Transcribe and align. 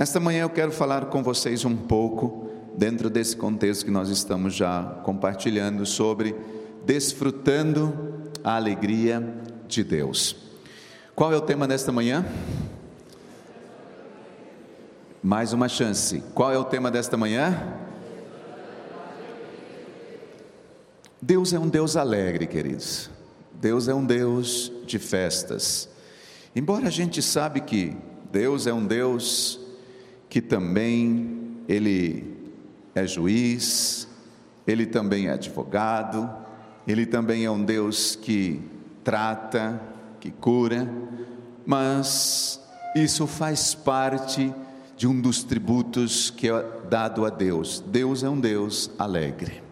Nesta 0.00 0.18
manhã 0.18 0.44
eu 0.44 0.48
quero 0.48 0.72
falar 0.72 1.04
com 1.10 1.22
vocês 1.22 1.62
um 1.66 1.76
pouco, 1.76 2.48
dentro 2.74 3.10
desse 3.10 3.36
contexto 3.36 3.84
que 3.84 3.90
nós 3.90 4.08
estamos 4.08 4.54
já 4.54 4.82
compartilhando, 5.04 5.84
sobre 5.84 6.34
desfrutando 6.86 8.30
a 8.42 8.56
alegria 8.56 9.22
de 9.68 9.84
Deus. 9.84 10.34
Qual 11.14 11.30
é 11.34 11.36
o 11.36 11.42
tema 11.42 11.68
desta 11.68 11.92
manhã? 11.92 12.24
Mais 15.22 15.52
uma 15.52 15.68
chance. 15.68 16.24
Qual 16.32 16.50
é 16.50 16.56
o 16.56 16.64
tema 16.64 16.90
desta 16.90 17.18
manhã? 17.18 17.62
Deus 21.20 21.52
é 21.52 21.58
um 21.58 21.68
Deus 21.68 21.94
alegre, 21.94 22.46
queridos. 22.46 23.10
Deus 23.52 23.86
é 23.86 23.94
um 23.94 24.06
Deus 24.06 24.72
de 24.86 24.98
festas. 24.98 25.90
Embora 26.56 26.86
a 26.86 26.90
gente 26.90 27.20
sabe 27.20 27.60
que 27.60 27.94
Deus 28.32 28.66
é 28.66 28.72
um 28.72 28.86
Deus 28.86 29.59
que 30.30 30.40
também 30.40 31.58
ele 31.68 32.24
é 32.94 33.06
juiz, 33.06 34.08
ele 34.66 34.86
também 34.86 35.26
é 35.26 35.32
advogado, 35.32 36.30
ele 36.86 37.04
também 37.04 37.44
é 37.44 37.50
um 37.50 37.62
Deus 37.62 38.16
que 38.16 38.62
trata, 39.04 39.80
que 40.20 40.30
cura, 40.30 40.88
mas 41.66 42.60
isso 42.94 43.26
faz 43.26 43.74
parte 43.74 44.54
de 44.96 45.06
um 45.06 45.20
dos 45.20 45.42
tributos 45.42 46.30
que 46.30 46.48
é 46.48 46.64
dado 46.88 47.26
a 47.26 47.30
Deus. 47.30 47.82
Deus 47.86 48.22
é 48.22 48.28
um 48.28 48.38
Deus 48.38 48.90
alegre. 48.98 49.62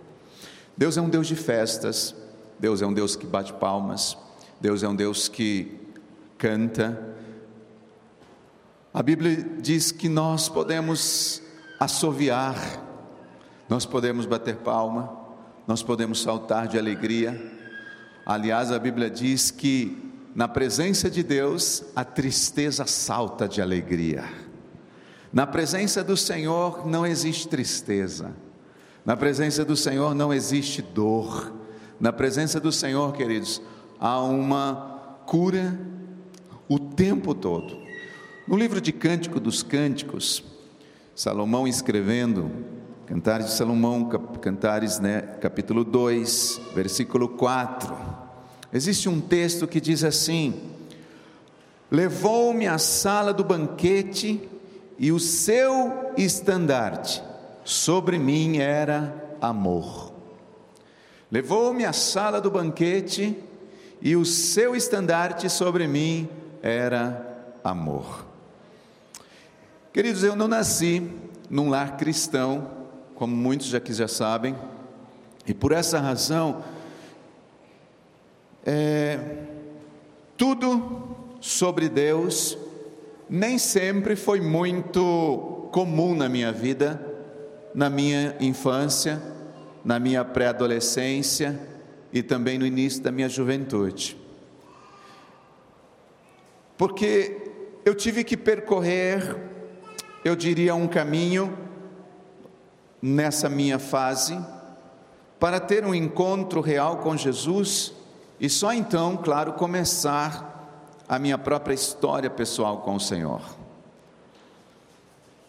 Deus 0.76 0.96
é 0.96 1.00
um 1.00 1.08
Deus 1.08 1.26
de 1.26 1.36
festas, 1.36 2.14
Deus 2.58 2.82
é 2.82 2.86
um 2.86 2.92
Deus 2.92 3.14
que 3.14 3.26
bate 3.26 3.52
palmas, 3.52 4.16
Deus 4.60 4.82
é 4.82 4.88
um 4.88 4.96
Deus 4.96 5.28
que 5.28 5.78
canta. 6.36 7.16
A 8.98 9.02
Bíblia 9.04 9.46
diz 9.60 9.92
que 9.92 10.08
nós 10.08 10.48
podemos 10.48 11.40
assoviar, 11.78 12.56
nós 13.68 13.86
podemos 13.86 14.26
bater 14.26 14.56
palma, 14.56 15.16
nós 15.68 15.84
podemos 15.84 16.20
saltar 16.20 16.66
de 16.66 16.76
alegria. 16.76 17.40
Aliás, 18.26 18.72
a 18.72 18.78
Bíblia 18.80 19.08
diz 19.08 19.52
que 19.52 20.12
na 20.34 20.48
presença 20.48 21.08
de 21.08 21.22
Deus 21.22 21.84
a 21.94 22.04
tristeza 22.04 22.86
salta 22.86 23.46
de 23.46 23.62
alegria. 23.62 24.24
Na 25.32 25.46
presença 25.46 26.02
do 26.02 26.16
Senhor 26.16 26.84
não 26.84 27.06
existe 27.06 27.46
tristeza. 27.46 28.34
Na 29.04 29.16
presença 29.16 29.64
do 29.64 29.76
Senhor 29.76 30.12
não 30.12 30.34
existe 30.34 30.82
dor. 30.82 31.52
Na 32.00 32.12
presença 32.12 32.58
do 32.58 32.72
Senhor, 32.72 33.12
queridos, 33.12 33.62
há 34.00 34.20
uma 34.20 35.20
cura 35.24 35.78
o 36.68 36.80
tempo 36.80 37.32
todo. 37.32 37.77
No 38.48 38.56
livro 38.56 38.80
de 38.80 38.92
Cântico 38.92 39.38
dos 39.38 39.62
Cânticos, 39.62 40.42
Salomão 41.14 41.68
escrevendo, 41.68 42.50
Cantares 43.04 43.48
de 43.48 43.52
Salomão, 43.52 44.08
Cantares, 44.40 44.98
né, 44.98 45.20
capítulo 45.38 45.84
2, 45.84 46.58
versículo 46.74 47.28
4. 47.28 47.94
Existe 48.72 49.06
um 49.06 49.20
texto 49.20 49.68
que 49.68 49.82
diz 49.82 50.02
assim: 50.02 50.62
Levou-me 51.90 52.66
à 52.66 52.78
sala 52.78 53.34
do 53.34 53.44
banquete 53.44 54.48
e 54.98 55.12
o 55.12 55.20
seu 55.20 56.14
estandarte 56.16 57.22
sobre 57.64 58.18
mim 58.18 58.56
era 58.56 59.36
amor. 59.42 60.10
Levou-me 61.30 61.84
à 61.84 61.92
sala 61.92 62.40
do 62.40 62.50
banquete 62.50 63.36
e 64.00 64.16
o 64.16 64.24
seu 64.24 64.74
estandarte 64.74 65.50
sobre 65.50 65.86
mim 65.86 66.26
era 66.62 67.60
amor. 67.62 68.27
Queridos, 69.98 70.22
eu 70.22 70.36
não 70.36 70.46
nasci 70.46 71.10
num 71.50 71.70
lar 71.70 71.96
cristão, 71.96 72.70
como 73.16 73.34
muitos 73.34 73.76
que 73.80 73.92
já 73.92 74.06
sabem, 74.06 74.54
e 75.44 75.52
por 75.52 75.72
essa 75.72 75.98
razão, 75.98 76.62
é, 78.64 79.18
tudo 80.36 81.16
sobre 81.40 81.88
Deus 81.88 82.56
nem 83.28 83.58
sempre 83.58 84.14
foi 84.14 84.40
muito 84.40 85.68
comum 85.72 86.14
na 86.14 86.28
minha 86.28 86.52
vida 86.52 87.04
na 87.74 87.90
minha 87.90 88.36
infância, 88.38 89.20
na 89.84 89.98
minha 89.98 90.24
pré-adolescência 90.24 91.60
e 92.12 92.22
também 92.22 92.56
no 92.56 92.64
início 92.64 93.02
da 93.02 93.10
minha 93.10 93.28
juventude. 93.28 94.16
Porque 96.76 97.50
eu 97.84 97.96
tive 97.96 98.22
que 98.22 98.36
percorrer, 98.36 99.47
eu 100.28 100.36
diria, 100.36 100.74
um 100.74 100.86
caminho 100.86 101.56
nessa 103.00 103.48
minha 103.48 103.78
fase 103.78 104.38
para 105.40 105.58
ter 105.58 105.84
um 105.84 105.94
encontro 105.94 106.60
real 106.60 106.98
com 106.98 107.16
Jesus 107.16 107.94
e 108.38 108.48
só 108.50 108.72
então, 108.72 109.16
claro, 109.16 109.54
começar 109.54 111.02
a 111.08 111.18
minha 111.18 111.38
própria 111.38 111.72
história 111.72 112.28
pessoal 112.28 112.78
com 112.78 112.94
o 112.94 113.00
Senhor. 113.00 113.40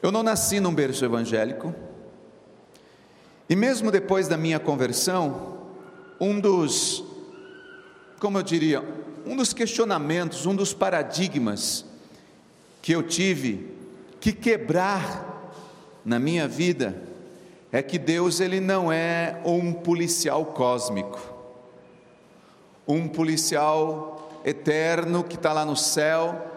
Eu 0.01 0.11
não 0.11 0.23
nasci 0.23 0.61
num 0.61 0.73
berço 0.73 1.03
evangélico, 1.03 1.75
e 3.49 3.55
mesmo 3.55 3.91
depois 3.91 4.27
da 4.27 4.37
minha 4.37 4.59
conversão, 4.59 5.57
um 6.21 6.39
dos, 6.39 7.03
como 8.19 8.37
eu 8.37 8.43
diria, 8.43 8.81
um 9.25 9.35
dos 9.35 9.51
questionamentos, 9.51 10.45
um 10.45 10.55
dos 10.55 10.73
paradigmas 10.73 11.83
que 12.81 12.93
eu 12.93 13.03
tive 13.03 13.78
que 14.19 14.33
quebrar 14.33 15.53
na 16.03 16.19
minha 16.19 16.47
vida 16.47 16.95
é 17.71 17.81
que 17.81 17.97
Deus 17.99 18.39
ele 18.39 18.59
não 18.59 18.91
é 18.91 19.39
um 19.45 19.71
policial 19.71 20.45
cósmico, 20.45 21.19
um 22.87 23.07
policial 23.07 24.41
eterno 24.43 25.23
que 25.23 25.35
está 25.35 25.53
lá 25.53 25.63
no 25.63 25.75
céu, 25.75 26.47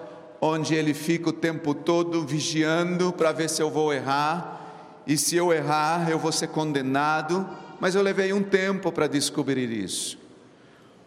onde 0.41 0.75
ele 0.75 0.95
fica 0.95 1.29
o 1.29 1.33
tempo 1.33 1.75
todo 1.75 2.25
vigiando 2.27 3.13
para 3.13 3.33
ver 3.33 3.49
se 3.51 3.63
eu 3.63 3.71
vou 3.71 3.93
errar 3.93 4.61
e 5.07 5.17
se 5.17 5.37
eu 5.37 5.53
errar, 5.53 6.09
eu 6.11 6.19
vou 6.19 6.33
ser 6.33 6.49
condenado, 6.49 7.47
mas 7.81 7.95
eu 7.95 8.03
levei 8.03 8.33
um 8.33 8.43
tempo 8.43 8.91
para 8.91 9.07
descobrir 9.07 9.71
isso. 9.71 10.19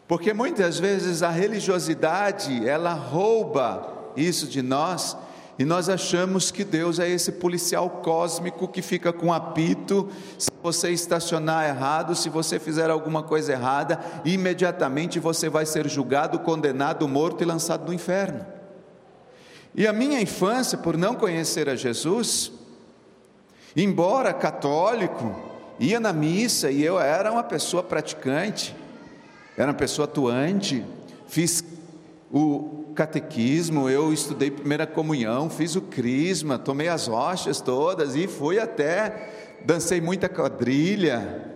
Porque 0.08 0.34
muitas 0.34 0.78
vezes 0.78 1.24
a 1.24 1.30
religiosidade, 1.30 2.68
ela 2.68 2.94
rouba 2.94 4.12
isso 4.16 4.48
de 4.48 4.62
nós, 4.62 5.18
e 5.58 5.64
nós 5.66 5.88
achamos 5.88 6.52
que 6.52 6.64
Deus 6.64 7.00
é 7.00 7.10
esse 7.10 7.34
policial 7.34 7.90
cósmico 7.90 8.68
que 8.68 8.82
fica 8.82 9.14
com 9.14 9.32
apito, 9.32 10.10
se 10.38 10.50
você 10.62 10.92
estacionar 10.92 11.68
errado, 11.68 12.16
se 12.16 12.30
você 12.30 12.60
fizer 12.60 12.90
alguma 12.90 13.24
coisa 13.24 13.54
errada, 13.54 14.00
imediatamente 14.26 15.20
você 15.20 15.50
vai 15.50 15.66
ser 15.66 15.88
julgado, 15.88 16.40
condenado, 16.40 17.08
morto 17.08 17.42
e 17.42 17.46
lançado 17.46 17.88
no 17.88 17.94
inferno. 17.94 18.46
E 19.74 19.88
a 19.88 19.94
minha 19.94 20.22
infância, 20.22 20.78
por 20.78 20.98
não 20.98 21.16
conhecer 21.16 21.70
a 21.70 21.76
Jesus, 21.76 22.52
Embora 23.76 24.34
católico, 24.34 25.36
ia 25.78 26.00
na 26.00 26.14
missa 26.14 26.72
e 26.72 26.82
eu 26.82 26.98
era 26.98 27.30
uma 27.30 27.44
pessoa 27.44 27.84
praticante, 27.84 28.74
era 29.58 29.68
uma 29.68 29.78
pessoa 29.78 30.06
atuante, 30.06 30.86
fiz 31.28 31.62
o 32.32 32.86
catequismo, 32.96 33.90
eu 33.90 34.12
estudei 34.12 34.50
primeira 34.50 34.88
comunhão, 34.88 35.50
fiz 35.50 35.76
o 35.76 35.82
crisma, 35.82 36.58
tomei 36.58 36.88
as 36.88 37.08
rochas 37.08 37.62
todas 37.62 38.16
e 38.16 38.28
fui 38.28 38.60
até, 38.60 39.60
dancei 39.66 40.02
muita 40.02 40.28
quadrilha, 40.28 41.54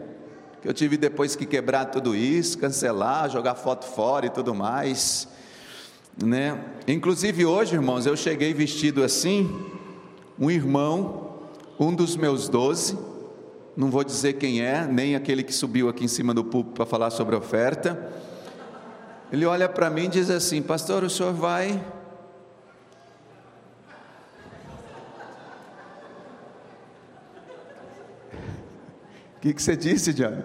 que 0.62 0.68
eu 0.68 0.74
tive 0.74 0.98
depois 0.98 1.36
que 1.36 1.46
quebrar 1.46 1.86
tudo 1.86 2.16
isso, 2.16 2.58
cancelar, 2.58 3.30
jogar 3.30 3.56
foto 3.56 3.86
fora 3.86 4.26
e 4.26 4.30
tudo 4.30 4.54
mais, 4.54 5.28
né? 6.24 6.64
Inclusive 6.88 7.46
hoje, 7.46 7.76
irmãos, 7.76 8.06
eu 8.06 8.16
cheguei 8.16 8.54
vestido 8.54 9.04
assim, 9.04 9.50
um 10.38 10.52
irmão 10.52 11.30
um 11.80 11.96
dos 11.96 12.18
meus 12.18 12.50
doze, 12.50 12.98
não 13.76 13.90
vou 13.90 14.04
dizer 14.04 14.34
quem 14.34 14.62
é, 14.62 14.86
nem 14.86 15.16
aquele 15.16 15.42
que 15.42 15.54
subiu 15.54 15.88
aqui 15.88 16.04
em 16.04 16.10
cima 16.10 16.34
do 16.34 16.44
púlpito 16.44 16.76
para 16.76 16.86
falar 16.86 17.10
sobre 17.10 17.36
a 17.36 17.38
oferta, 17.38 18.12
ele 19.32 19.46
olha 19.46 19.70
para 19.70 19.90
mim 19.90 20.06
e 20.06 20.08
diz 20.10 20.30
assim: 20.30 20.62
Pastor, 20.62 21.04
o 21.04 21.10
senhor 21.10 21.34
vai. 21.34 21.82
O 29.38 29.42
que, 29.42 29.54
que 29.54 29.62
você 29.62 29.78
disse, 29.78 30.14
John? 30.14 30.42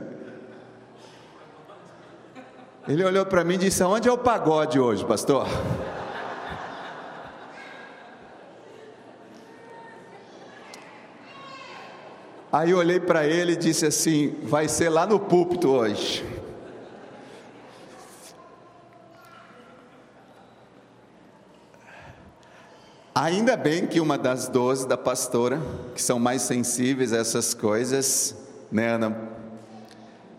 Ele 2.86 3.02
olhou 3.02 3.25
para 3.25 3.42
mim 3.42 3.54
e 3.54 3.58
disse: 3.58 3.82
Onde 3.82 4.08
é 4.08 4.12
o 4.12 4.19
pagode 4.19 4.78
hoje, 4.78 5.04
pastor? 5.04 5.46
Aí 12.54 12.70
eu 12.70 12.78
olhei 12.78 13.00
para 13.00 13.26
ele 13.26 13.54
e 13.54 13.56
disse 13.56 13.84
assim: 13.84 14.37
vai 14.44 14.69
ser 14.69 14.88
lá 14.88 15.04
no 15.04 15.19
púlpito 15.19 15.69
hoje. 15.70 16.25
Ainda 23.25 23.56
bem 23.56 23.87
que 23.87 24.00
uma 24.00 24.19
das 24.19 24.49
doze 24.49 24.87
da 24.87 24.99
pastora, 24.99 25.59
que 25.94 26.03
são 26.03 26.19
mais 26.19 26.43
sensíveis 26.43 27.11
a 27.11 27.17
essas 27.17 27.55
coisas, 27.55 28.37
né, 28.71 28.88
Ana? 28.88 29.17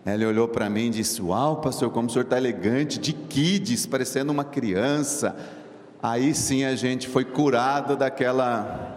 Ela 0.04 0.24
olhou 0.24 0.46
para 0.46 0.70
mim 0.70 0.86
e 0.86 0.90
disse: 0.90 1.20
Uau, 1.20 1.60
pastor, 1.60 1.90
como 1.90 2.06
o 2.06 2.10
senhor 2.12 2.22
está 2.22 2.36
elegante, 2.36 3.00
de 3.00 3.12
kids, 3.12 3.86
parecendo 3.86 4.30
uma 4.30 4.44
criança. 4.44 5.34
Aí 6.00 6.32
sim 6.32 6.64
a 6.64 6.76
gente 6.76 7.08
foi 7.08 7.24
curado 7.24 7.96
daquela. 7.96 8.96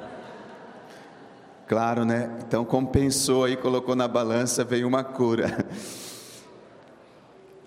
Claro, 1.68 2.06
né? 2.06 2.30
Então 2.48 2.64
compensou 2.64 3.46
aí, 3.46 3.58
colocou 3.58 3.96
na 3.96 4.08
balança, 4.08 4.64
veio 4.64 4.88
uma 4.88 5.04
cura. 5.04 5.66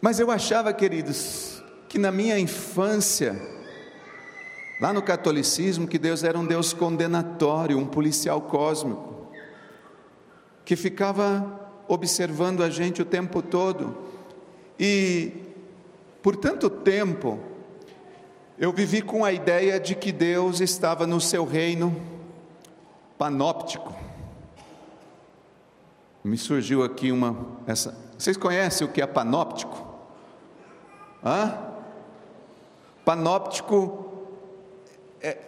Mas 0.01 0.21
eu 0.21 0.31
achava, 0.31 0.73
queridos, 0.73 1.61
que 1.89 1.99
na 1.99 2.13
minha 2.13 2.39
infância, 2.39 3.35
lá 4.83 4.93
no 4.93 5.01
catolicismo, 5.01 5.87
que 5.87 5.97
Deus 5.97 6.25
era 6.25 6.37
um 6.37 6.45
Deus 6.45 6.73
condenatório, 6.73 7.79
um 7.79 7.87
policial 7.87 8.41
cósmico, 8.41 9.29
que 10.65 10.75
ficava 10.75 11.71
observando 11.87 12.65
a 12.65 12.69
gente 12.69 13.01
o 13.01 13.05
tempo 13.05 13.41
todo. 13.41 13.97
E 14.81 15.35
por 16.21 16.35
tanto 16.35 16.69
tempo, 16.69 17.39
eu 18.59 18.73
vivi 18.73 19.03
com 19.03 19.25
a 19.25 19.33
ideia 19.33 19.79
de 19.79 19.95
que 19.95 20.11
Deus 20.11 20.61
estava 20.61 21.07
no 21.07 21.21
seu 21.21 21.45
reino 21.45 21.95
panóptico. 23.17 23.95
Me 26.25 26.37
surgiu 26.37 26.83
aqui 26.83 27.13
uma 27.13 27.37
essa. 27.69 27.97
Vocês 28.19 28.37
conhecem 28.37 28.85
o 28.85 28.91
que 28.91 29.01
é 29.01 29.07
panóptico? 29.07 29.87
Hã? 31.25 31.57
Panóptico 33.05 34.12
é, 35.23 35.39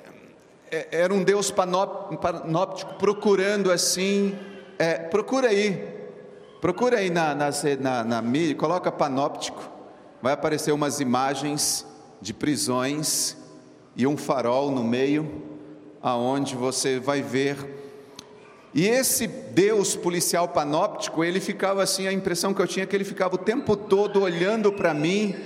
é, 0.71 0.89
era 0.91 1.13
um 1.13 1.23
Deus 1.23 1.51
panóptico 1.51 2.95
procurando 2.95 3.71
assim. 3.71 4.37
É, 4.79 4.95
procura 4.95 5.49
aí, 5.49 5.87
procura 6.61 6.99
aí 6.99 7.11
na, 7.11 7.35
na, 7.35 7.51
na, 7.81 8.05
na 8.05 8.23
mídia, 8.23 8.55
coloca 8.55 8.91
panóptico, 8.91 9.71
vai 10.23 10.33
aparecer 10.33 10.73
umas 10.73 11.01
imagens 11.01 11.87
de 12.21 12.33
prisões 12.33 13.37
e 13.97 14.07
um 14.07 14.17
farol 14.17 14.71
no 14.71 14.83
meio, 14.83 15.43
aonde 16.03 16.57
você 16.57 16.99
vai 16.99 17.23
ver. 17.23 17.83
E 18.73 18.89
esse 18.89 19.29
Deus 19.29 19.95
policial 19.95 20.49
panóptico, 20.49 21.23
ele 21.23 21.39
ficava 21.39 21.83
assim, 21.83 22.09
a 22.09 22.13
impressão 22.13 22.53
que 22.53 22.61
eu 22.61 22.67
tinha 22.67 22.83
é 22.83 22.87
que 22.87 22.97
ele 22.97 23.05
ficava 23.05 23.37
o 23.37 23.39
tempo 23.39 23.77
todo 23.77 24.23
olhando 24.23 24.73
para 24.73 24.93
mim, 24.93 25.37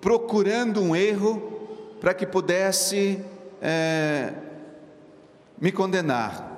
procurando 0.00 0.80
um 0.80 0.94
erro 0.94 1.56
para 2.00 2.14
que 2.14 2.24
pudesse 2.24 3.20
é, 3.60 4.32
me 5.60 5.72
condenar. 5.72 6.52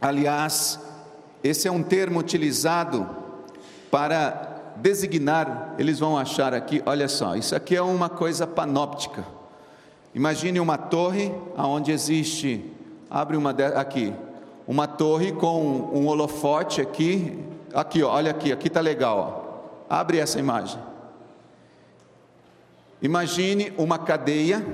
Aliás, 0.00 0.80
esse 1.42 1.68
é 1.68 1.70
um 1.70 1.82
termo 1.82 2.18
utilizado 2.18 3.08
para 3.90 4.50
designar, 4.76 5.74
eles 5.78 5.98
vão 5.98 6.16
achar 6.16 6.54
aqui, 6.54 6.82
olha 6.86 7.08
só, 7.08 7.36
isso 7.36 7.54
aqui 7.54 7.76
é 7.76 7.82
uma 7.82 8.08
coisa 8.08 8.46
panóptica. 8.46 9.24
Imagine 10.14 10.58
uma 10.58 10.78
torre 10.78 11.32
aonde 11.56 11.92
existe, 11.92 12.64
abre 13.10 13.36
uma 13.36 13.50
aqui, 13.50 14.12
uma 14.66 14.86
torre 14.86 15.32
com 15.32 15.90
um 15.92 16.06
holofote 16.06 16.80
aqui, 16.80 17.38
aqui, 17.74 18.02
ó, 18.02 18.12
olha 18.12 18.30
aqui, 18.30 18.52
aqui 18.52 18.68
está 18.68 18.80
legal, 18.80 19.66
ó. 19.88 19.94
abre 19.94 20.18
essa 20.18 20.38
imagem. 20.38 20.80
Imagine 23.02 23.72
uma 23.78 23.98
cadeia 23.98 24.64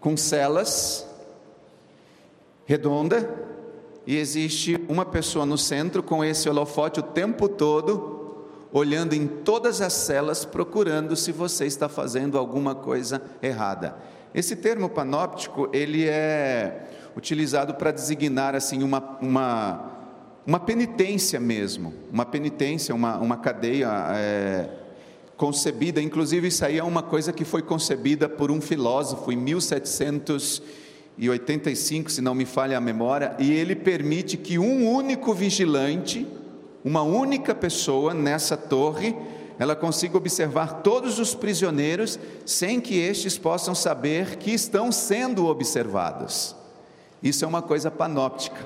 com 0.00 0.16
celas 0.16 1.06
redonda 2.64 3.28
e 4.06 4.16
existe 4.16 4.80
uma 4.88 5.04
pessoa 5.04 5.44
no 5.44 5.58
centro 5.58 6.02
com 6.02 6.24
esse 6.24 6.48
holofote 6.48 7.00
o 7.00 7.02
tempo 7.02 7.48
todo, 7.48 8.46
olhando 8.72 9.14
em 9.14 9.26
todas 9.26 9.80
as 9.80 9.92
celas, 9.92 10.44
procurando 10.44 11.14
se 11.16 11.32
você 11.32 11.66
está 11.66 11.88
fazendo 11.88 12.38
alguma 12.38 12.74
coisa 12.74 13.20
errada. 13.42 13.96
Esse 14.34 14.56
termo 14.56 14.88
panóptico 14.88 15.68
ele 15.72 16.08
é 16.08 16.88
utilizado 17.16 17.74
para 17.74 17.90
designar 17.90 18.54
assim 18.54 18.82
uma, 18.82 19.18
uma, 19.20 19.90
uma 20.46 20.60
penitência 20.60 21.38
mesmo, 21.40 21.92
uma 22.10 22.24
penitência, 22.24 22.94
uma, 22.94 23.18
uma 23.18 23.36
cadeia 23.36 23.88
é, 24.14 24.70
concebida, 25.40 26.00
inclusive 26.02 26.48
isso 26.48 26.66
aí 26.66 26.76
é 26.76 26.84
uma 26.84 27.02
coisa 27.02 27.32
que 27.32 27.46
foi 27.46 27.62
concebida 27.62 28.28
por 28.28 28.50
um 28.50 28.60
filósofo 28.60 29.32
em 29.32 29.36
1785, 29.36 32.10
se 32.10 32.20
não 32.20 32.34
me 32.34 32.44
falha 32.44 32.76
a 32.76 32.80
memória, 32.80 33.34
e 33.38 33.50
ele 33.50 33.74
permite 33.74 34.36
que 34.36 34.58
um 34.58 34.86
único 34.86 35.32
vigilante, 35.32 36.26
uma 36.84 37.00
única 37.00 37.54
pessoa 37.54 38.12
nessa 38.12 38.54
torre, 38.54 39.16
ela 39.58 39.74
consiga 39.74 40.18
observar 40.18 40.82
todos 40.82 41.18
os 41.18 41.34
prisioneiros 41.34 42.18
sem 42.44 42.78
que 42.78 42.98
estes 42.98 43.38
possam 43.38 43.74
saber 43.74 44.36
que 44.36 44.50
estão 44.50 44.92
sendo 44.92 45.46
observados. 45.46 46.54
Isso 47.22 47.46
é 47.46 47.48
uma 47.48 47.62
coisa 47.62 47.90
panóptica. 47.90 48.60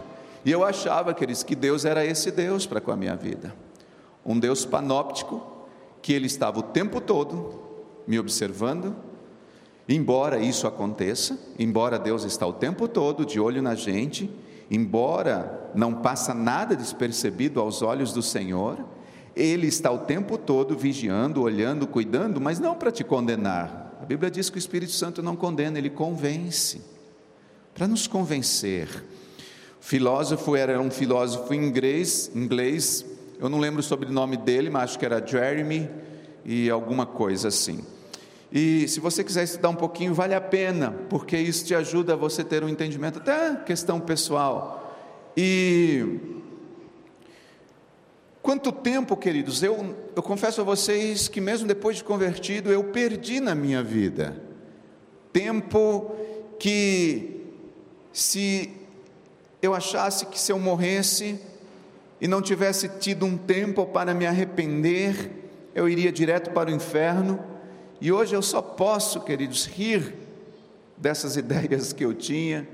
E 0.44 0.50
eu 0.50 0.64
achava, 0.64 1.14
queridos, 1.14 1.44
que 1.44 1.54
Deus 1.54 1.84
era 1.84 2.04
esse 2.04 2.32
Deus 2.32 2.66
para 2.66 2.80
com 2.80 2.90
a 2.90 2.96
minha 2.96 3.14
vida. 3.14 3.54
Um 4.26 4.40
Deus 4.40 4.64
panóptico, 4.64 5.53
que 6.04 6.12
ele 6.12 6.26
estava 6.26 6.58
o 6.58 6.62
tempo 6.62 7.00
todo 7.00 7.62
me 8.06 8.18
observando, 8.18 8.94
embora 9.88 10.38
isso 10.38 10.66
aconteça, 10.66 11.38
embora 11.58 11.98
Deus 11.98 12.24
está 12.24 12.46
o 12.46 12.52
tempo 12.52 12.86
todo 12.86 13.24
de 13.24 13.40
olho 13.40 13.62
na 13.62 13.74
gente, 13.74 14.30
embora 14.70 15.70
não 15.74 15.94
passa 15.94 16.34
nada 16.34 16.76
despercebido 16.76 17.58
aos 17.58 17.80
olhos 17.80 18.12
do 18.12 18.20
Senhor, 18.20 18.84
ele 19.34 19.66
está 19.66 19.90
o 19.90 20.00
tempo 20.00 20.36
todo 20.36 20.76
vigiando, 20.76 21.40
olhando, 21.40 21.86
cuidando, 21.86 22.38
mas 22.38 22.60
não 22.60 22.74
para 22.74 22.92
te 22.92 23.02
condenar. 23.02 23.96
A 23.98 24.04
Bíblia 24.04 24.30
diz 24.30 24.50
que 24.50 24.56
o 24.56 24.58
Espírito 24.58 24.92
Santo 24.92 25.22
não 25.22 25.34
condena, 25.34 25.78
ele 25.78 25.88
convence. 25.88 26.82
Para 27.72 27.88
nos 27.88 28.06
convencer. 28.06 28.88
O 29.80 29.84
filósofo 29.84 30.54
era 30.54 30.78
um 30.78 30.90
filósofo 30.90 31.54
inglês, 31.54 32.30
inglês 32.34 33.06
eu 33.44 33.50
não 33.50 33.58
lembro 33.58 33.80
o 33.80 33.82
sobrenome 33.82 34.38
dele, 34.38 34.70
mas 34.70 34.84
acho 34.84 34.98
que 34.98 35.04
era 35.04 35.24
Jeremy 35.24 35.90
e 36.46 36.70
alguma 36.70 37.04
coisa 37.04 37.48
assim. 37.48 37.84
E 38.50 38.88
se 38.88 39.00
você 39.00 39.22
quiser 39.22 39.44
estudar 39.44 39.68
um 39.68 39.74
pouquinho, 39.74 40.14
vale 40.14 40.34
a 40.34 40.40
pena, 40.40 40.92
porque 41.10 41.36
isso 41.36 41.62
te 41.66 41.74
ajuda 41.74 42.14
a 42.14 42.16
você 42.16 42.42
ter 42.42 42.64
um 42.64 42.68
entendimento, 42.70 43.18
até 43.18 43.54
questão 43.56 44.00
pessoal. 44.00 44.96
E 45.36 46.20
quanto 48.40 48.72
tempo, 48.72 49.14
queridos, 49.14 49.62
eu, 49.62 49.94
eu 50.16 50.22
confesso 50.22 50.62
a 50.62 50.64
vocês 50.64 51.28
que 51.28 51.40
mesmo 51.40 51.68
depois 51.68 51.98
de 51.98 52.04
convertido, 52.04 52.72
eu 52.72 52.84
perdi 52.84 53.40
na 53.40 53.54
minha 53.54 53.82
vida. 53.82 54.42
Tempo 55.34 56.16
que, 56.58 57.42
se 58.10 58.70
eu 59.60 59.74
achasse 59.74 60.24
que 60.24 60.40
se 60.40 60.50
eu 60.50 60.58
morresse, 60.58 61.38
e 62.24 62.26
não 62.26 62.40
tivesse 62.40 62.88
tido 62.88 63.26
um 63.26 63.36
tempo 63.36 63.84
para 63.84 64.14
me 64.14 64.24
arrepender, 64.24 65.30
eu 65.74 65.86
iria 65.86 66.10
direto 66.10 66.52
para 66.52 66.70
o 66.70 66.72
inferno. 66.72 67.38
E 68.00 68.10
hoje 68.10 68.34
eu 68.34 68.40
só 68.40 68.62
posso, 68.62 69.20
queridos, 69.20 69.66
rir 69.66 70.14
dessas 70.96 71.36
ideias 71.36 71.92
que 71.92 72.02
eu 72.02 72.14
tinha, 72.14 72.66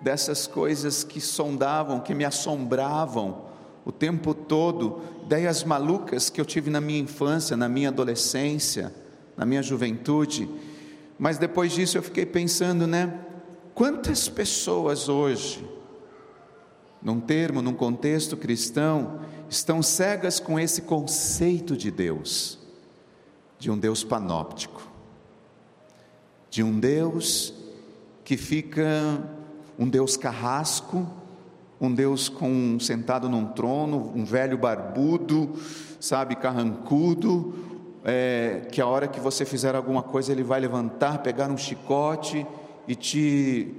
dessas 0.00 0.46
coisas 0.46 1.04
que 1.04 1.20
sondavam, 1.20 2.00
que 2.00 2.14
me 2.14 2.24
assombravam 2.24 3.42
o 3.84 3.92
tempo 3.92 4.32
todo, 4.32 5.02
ideias 5.26 5.62
malucas 5.62 6.30
que 6.30 6.40
eu 6.40 6.44
tive 6.46 6.70
na 6.70 6.80
minha 6.80 7.00
infância, 7.00 7.54
na 7.54 7.68
minha 7.68 7.90
adolescência, 7.90 8.94
na 9.36 9.44
minha 9.44 9.62
juventude. 9.62 10.48
Mas 11.18 11.36
depois 11.36 11.72
disso 11.72 11.98
eu 11.98 12.02
fiquei 12.02 12.24
pensando, 12.24 12.86
né? 12.86 13.12
Quantas 13.74 14.26
pessoas 14.26 15.06
hoje 15.06 15.75
num 17.02 17.20
termo, 17.20 17.62
num 17.62 17.74
contexto 17.74 18.36
cristão, 18.36 19.20
estão 19.48 19.82
cegas 19.82 20.40
com 20.40 20.58
esse 20.58 20.82
conceito 20.82 21.76
de 21.76 21.90
Deus, 21.90 22.58
de 23.58 23.70
um 23.70 23.78
Deus 23.78 24.02
panóptico, 24.02 24.82
de 26.50 26.62
um 26.62 26.78
Deus 26.78 27.54
que 28.24 28.36
fica 28.36 28.86
um 29.78 29.88
Deus 29.88 30.16
carrasco, 30.16 31.06
um 31.80 31.92
Deus 31.92 32.28
com 32.28 32.78
sentado 32.80 33.28
num 33.28 33.46
trono, 33.46 34.12
um 34.14 34.24
velho 34.24 34.56
barbudo, 34.56 35.52
sabe, 36.00 36.34
carrancudo, 36.34 37.54
é, 38.04 38.66
que 38.72 38.80
a 38.80 38.86
hora 38.86 39.06
que 39.06 39.20
você 39.20 39.44
fizer 39.44 39.74
alguma 39.74 40.02
coisa 40.02 40.32
ele 40.32 40.42
vai 40.42 40.60
levantar, 40.60 41.18
pegar 41.18 41.50
um 41.50 41.58
chicote 41.58 42.46
e 42.88 42.94
te 42.94 43.74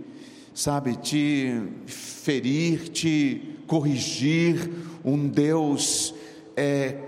sabe, 0.57 0.95
te 0.95 1.71
ferir, 1.85 2.89
te 2.89 3.59
corrigir, 3.67 4.71
um 5.05 5.27
Deus 5.27 6.15
é, 6.55 6.99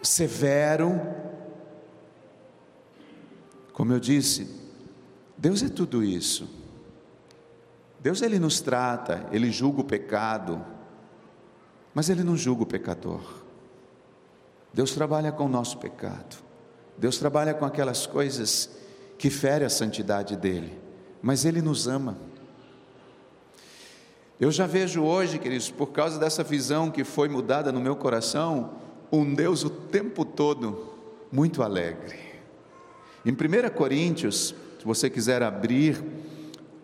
severo. 0.00 0.92
Como 3.72 3.92
eu 3.92 3.98
disse, 3.98 4.48
Deus 5.36 5.64
é 5.64 5.68
tudo 5.68 6.04
isso. 6.04 6.48
Deus 7.98 8.22
ele 8.22 8.38
nos 8.38 8.60
trata, 8.60 9.26
ele 9.32 9.50
julga 9.50 9.80
o 9.80 9.84
pecado, 9.84 10.64
mas 11.92 12.08
ele 12.08 12.22
não 12.22 12.36
julga 12.36 12.62
o 12.62 12.66
pecador. 12.66 13.42
Deus 14.72 14.92
trabalha 14.92 15.32
com 15.32 15.46
o 15.46 15.48
nosso 15.48 15.78
pecado. 15.78 16.36
Deus 16.96 17.18
trabalha 17.18 17.52
com 17.52 17.64
aquelas 17.64 18.06
coisas 18.06 18.70
que 19.18 19.28
ferem 19.28 19.66
a 19.66 19.70
santidade 19.70 20.36
dele, 20.36 20.78
mas 21.20 21.44
ele 21.44 21.60
nos 21.60 21.88
ama. 21.88 22.25
Eu 24.38 24.50
já 24.52 24.66
vejo 24.66 25.02
hoje, 25.02 25.38
queridos, 25.38 25.70
por 25.70 25.86
causa 25.86 26.18
dessa 26.18 26.44
visão 26.44 26.90
que 26.90 27.04
foi 27.04 27.26
mudada 27.26 27.72
no 27.72 27.80
meu 27.80 27.96
coração, 27.96 28.72
um 29.10 29.34
Deus 29.34 29.64
o 29.64 29.70
tempo 29.70 30.26
todo 30.26 30.92
muito 31.32 31.62
alegre. 31.62 32.18
Em 33.24 33.30
1 33.32 33.70
Coríntios, 33.74 34.54
se 34.78 34.84
você 34.84 35.08
quiser 35.08 35.42
abrir 35.42 36.04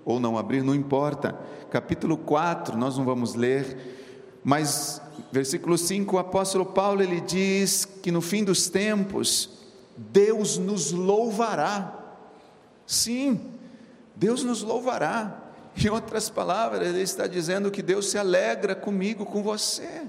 ou 0.02 0.18
não 0.18 0.38
abrir, 0.38 0.62
não 0.62 0.74
importa, 0.74 1.38
capítulo 1.70 2.16
4, 2.16 2.74
nós 2.74 2.96
não 2.96 3.04
vamos 3.04 3.34
ler, 3.34 4.40
mas 4.42 5.02
versículo 5.30 5.76
5, 5.76 6.16
o 6.16 6.18
apóstolo 6.18 6.64
Paulo 6.64 7.02
ele 7.02 7.20
diz 7.20 7.84
que 7.84 8.10
no 8.10 8.22
fim 8.22 8.44
dos 8.44 8.70
tempos 8.70 9.50
Deus 9.94 10.56
nos 10.56 10.90
louvará. 10.90 11.98
Sim, 12.86 13.38
Deus 14.16 14.42
nos 14.42 14.62
louvará. 14.62 15.41
Em 15.76 15.88
outras 15.88 16.28
palavras, 16.28 16.86
ele 16.86 17.00
está 17.00 17.26
dizendo 17.26 17.70
que 17.70 17.82
Deus 17.82 18.10
se 18.10 18.18
alegra 18.18 18.74
comigo, 18.74 19.24
com 19.24 19.42
você. 19.42 20.02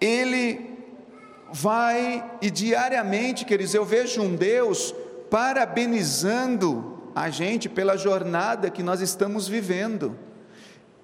Ele 0.00 0.76
vai 1.52 2.38
e 2.42 2.50
diariamente, 2.50 3.44
queridos, 3.44 3.74
eu 3.74 3.84
vejo 3.84 4.22
um 4.22 4.34
Deus 4.34 4.94
parabenizando 5.30 7.10
a 7.14 7.30
gente 7.30 7.68
pela 7.68 7.96
jornada 7.96 8.70
que 8.70 8.82
nós 8.82 9.00
estamos 9.00 9.48
vivendo. 9.48 10.16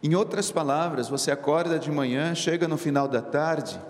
Em 0.03 0.15
outras 0.15 0.51
palavras, 0.51 1.09
você 1.09 1.31
acorda 1.31 1.79
de 1.79 1.91
manhã, 1.91 2.35
chega 2.35 2.67
no 2.67 2.77
final 2.77 3.07
da 3.07 3.23
tarde, 3.23 3.81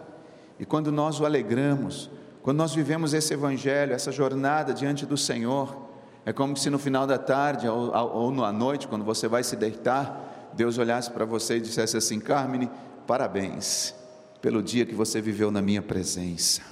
e 0.59 0.66
quando 0.66 0.92
nós 0.92 1.19
o 1.19 1.25
alegramos, 1.25 2.11
quando 2.42 2.59
nós 2.59 2.75
vivemos 2.75 3.14
esse 3.14 3.33
evangelho, 3.33 3.95
essa 3.95 4.12
jornada 4.12 4.75
diante 4.75 5.07
do 5.07 5.16
Senhor, 5.16 5.81
é 6.24 6.32
como 6.32 6.56
se 6.56 6.70
no 6.70 6.78
final 6.78 7.06
da 7.06 7.18
tarde 7.18 7.68
ou, 7.68 7.92
ou 7.92 8.30
na 8.30 8.52
noite, 8.52 8.86
quando 8.86 9.04
você 9.04 9.26
vai 9.26 9.42
se 9.42 9.56
deitar, 9.56 10.50
Deus 10.54 10.78
olhasse 10.78 11.10
para 11.10 11.24
você 11.24 11.56
e 11.56 11.60
dissesse 11.60 11.96
assim: 11.96 12.20
Carmine, 12.20 12.70
parabéns 13.06 13.94
pelo 14.40 14.62
dia 14.62 14.86
que 14.86 14.94
você 14.94 15.20
viveu 15.20 15.50
na 15.50 15.62
minha 15.62 15.82
presença. 15.82 16.62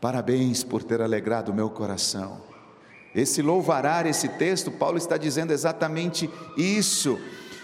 Parabéns 0.00 0.64
por 0.64 0.82
ter 0.82 1.00
alegrado 1.00 1.50
o 1.50 1.54
meu 1.54 1.70
coração. 1.70 2.40
Esse 3.14 3.42
louvarar, 3.42 4.06
esse 4.06 4.28
texto, 4.28 4.70
Paulo 4.70 4.96
está 4.96 5.16
dizendo 5.16 5.52
exatamente 5.52 6.28
isso. 6.56 7.18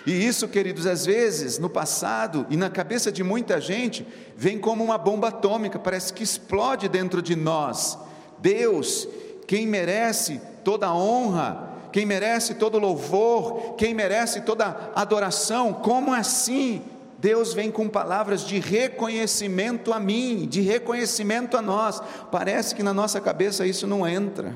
E 0.06 0.26
isso, 0.26 0.48
queridos, 0.48 0.86
às 0.86 1.04
vezes, 1.04 1.58
no 1.58 1.68
passado 1.68 2.46
e 2.48 2.56
na 2.56 2.70
cabeça 2.70 3.10
de 3.10 3.22
muita 3.22 3.60
gente, 3.60 4.06
vem 4.36 4.58
como 4.58 4.84
uma 4.84 4.96
bomba 4.96 5.28
atômica, 5.28 5.78
parece 5.78 6.12
que 6.12 6.22
explode 6.22 6.88
dentro 6.88 7.20
de 7.20 7.34
nós. 7.34 7.98
Deus, 8.38 9.08
quem 9.46 9.66
merece 9.66 10.40
toda 10.68 10.92
honra, 10.92 11.70
quem 11.90 12.04
merece 12.04 12.56
todo 12.56 12.78
louvor, 12.78 13.74
quem 13.78 13.94
merece 13.94 14.42
toda 14.42 14.92
adoração, 14.94 15.72
como 15.72 16.12
assim? 16.12 16.82
Deus 17.18 17.54
vem 17.54 17.70
com 17.70 17.88
palavras 17.88 18.42
de 18.42 18.58
reconhecimento 18.58 19.94
a 19.94 19.98
mim, 19.98 20.46
de 20.46 20.60
reconhecimento 20.60 21.56
a 21.56 21.62
nós. 21.62 22.02
Parece 22.30 22.74
que 22.74 22.82
na 22.82 22.92
nossa 22.92 23.18
cabeça 23.18 23.66
isso 23.66 23.86
não 23.86 24.06
entra. 24.06 24.54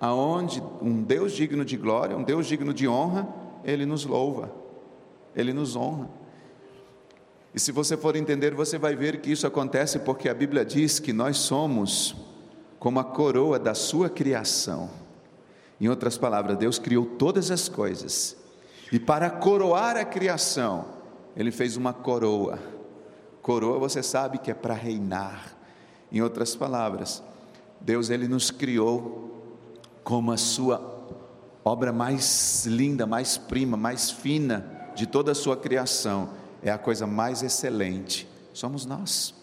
Aonde 0.00 0.60
um 0.82 1.00
Deus 1.00 1.30
digno 1.30 1.64
de 1.64 1.76
glória, 1.76 2.16
um 2.16 2.24
Deus 2.24 2.44
digno 2.44 2.74
de 2.74 2.88
honra, 2.88 3.28
ele 3.62 3.86
nos 3.86 4.04
louva, 4.04 4.50
ele 5.32 5.52
nos 5.52 5.76
honra. 5.76 6.10
E 7.54 7.60
se 7.60 7.70
você 7.70 7.96
for 7.96 8.16
entender, 8.16 8.52
você 8.52 8.78
vai 8.78 8.96
ver 8.96 9.20
que 9.20 9.30
isso 9.30 9.46
acontece 9.46 10.00
porque 10.00 10.28
a 10.28 10.34
Bíblia 10.34 10.64
diz 10.64 10.98
que 10.98 11.12
nós 11.12 11.36
somos 11.36 12.16
como 12.80 12.98
a 12.98 13.04
coroa 13.04 13.60
da 13.60 13.74
sua 13.74 14.10
criação. 14.10 15.03
Em 15.84 15.88
outras 15.90 16.16
palavras, 16.16 16.56
Deus 16.56 16.78
criou 16.78 17.04
todas 17.04 17.50
as 17.50 17.68
coisas, 17.68 18.38
e 18.90 18.98
para 18.98 19.28
coroar 19.28 19.98
a 19.98 20.04
criação, 20.06 20.86
Ele 21.36 21.50
fez 21.50 21.76
uma 21.76 21.92
coroa. 21.92 22.58
Coroa, 23.42 23.78
você 23.78 24.02
sabe 24.02 24.38
que 24.38 24.50
é 24.50 24.54
para 24.54 24.72
reinar. 24.72 25.54
Em 26.10 26.22
outras 26.22 26.56
palavras, 26.56 27.22
Deus 27.82 28.08
ele 28.08 28.26
nos 28.26 28.50
criou 28.50 29.46
como 30.02 30.32
a 30.32 30.38
sua 30.38 30.80
obra 31.62 31.92
mais 31.92 32.64
linda, 32.64 33.04
mais 33.04 33.36
prima, 33.36 33.76
mais 33.76 34.10
fina 34.10 34.90
de 34.94 35.06
toda 35.06 35.32
a 35.32 35.34
sua 35.34 35.54
criação. 35.54 36.30
É 36.62 36.70
a 36.70 36.78
coisa 36.78 37.06
mais 37.06 37.42
excelente. 37.42 38.26
Somos 38.54 38.86
nós. 38.86 39.34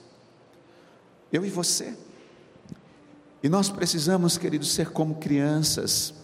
Eu 1.31 1.45
e 1.45 1.51
você. 1.51 1.95
E 3.43 3.48
nós 3.48 3.69
precisamos, 3.69 4.39
queridos, 4.39 4.71
ser 4.71 4.89
como 4.89 5.15
crianças. 5.15 6.19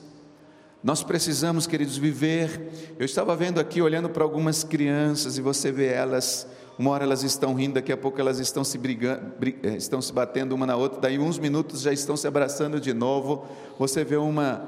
Nós 0.83 1.03
precisamos, 1.03 1.65
queridos, 1.65 1.97
viver. 1.97 2.95
Eu 2.99 3.05
estava 3.05 3.35
vendo 3.35 3.59
aqui, 3.59 3.81
olhando 3.81 4.09
para 4.09 4.23
algumas 4.23 4.63
crianças, 4.63 5.37
e 5.37 5.41
você 5.41 5.71
vê 5.71 5.87
elas, 5.87 6.47
uma 6.77 6.91
hora 6.91 7.03
elas 7.03 7.23
estão 7.23 7.55
rindo, 7.55 7.75
daqui 7.75 7.91
a 7.91 7.97
pouco 7.97 8.21
elas 8.21 8.39
estão 8.39 8.63
se 8.63 8.77
brigando, 8.77 9.33
eh, 9.63 9.75
estão 9.75 10.01
se 10.01 10.13
batendo 10.13 10.53
uma 10.53 10.67
na 10.67 10.75
outra, 10.75 11.01
daí 11.01 11.17
uns 11.17 11.39
minutos 11.39 11.81
já 11.81 11.91
estão 11.91 12.15
se 12.15 12.27
abraçando 12.27 12.79
de 12.79 12.93
novo. 12.93 13.45
Você 13.79 14.03
vê 14.03 14.17
uma, 14.17 14.67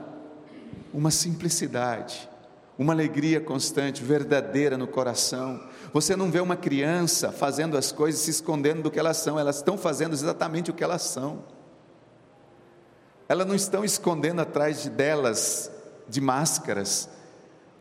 uma 0.91 1.11
simplicidade, 1.11 2.27
uma 2.75 2.91
alegria 2.91 3.39
constante, 3.39 4.03
verdadeira 4.03 4.79
no 4.79 4.87
coração. 4.87 5.61
Você 5.93 6.15
não 6.15 6.31
vê 6.31 6.39
uma 6.39 6.55
criança 6.55 7.31
fazendo 7.31 7.77
as 7.77 7.91
coisas, 7.91 8.21
se 8.21 8.31
escondendo 8.31 8.81
do 8.81 8.89
que 8.89 8.99
elas 8.99 9.17
são, 9.17 9.39
elas 9.39 9.57
estão 9.57 9.77
fazendo 9.77 10.13
exatamente 10.13 10.71
o 10.71 10.73
que 10.73 10.83
elas 10.83 11.03
são 11.03 11.59
elas 13.29 13.45
não 13.45 13.53
estão 13.53 13.85
escondendo 13.85 14.41
atrás 14.41 14.81
de 14.81 14.89
delas 14.89 15.71
de 16.09 16.19
máscaras. 16.19 17.09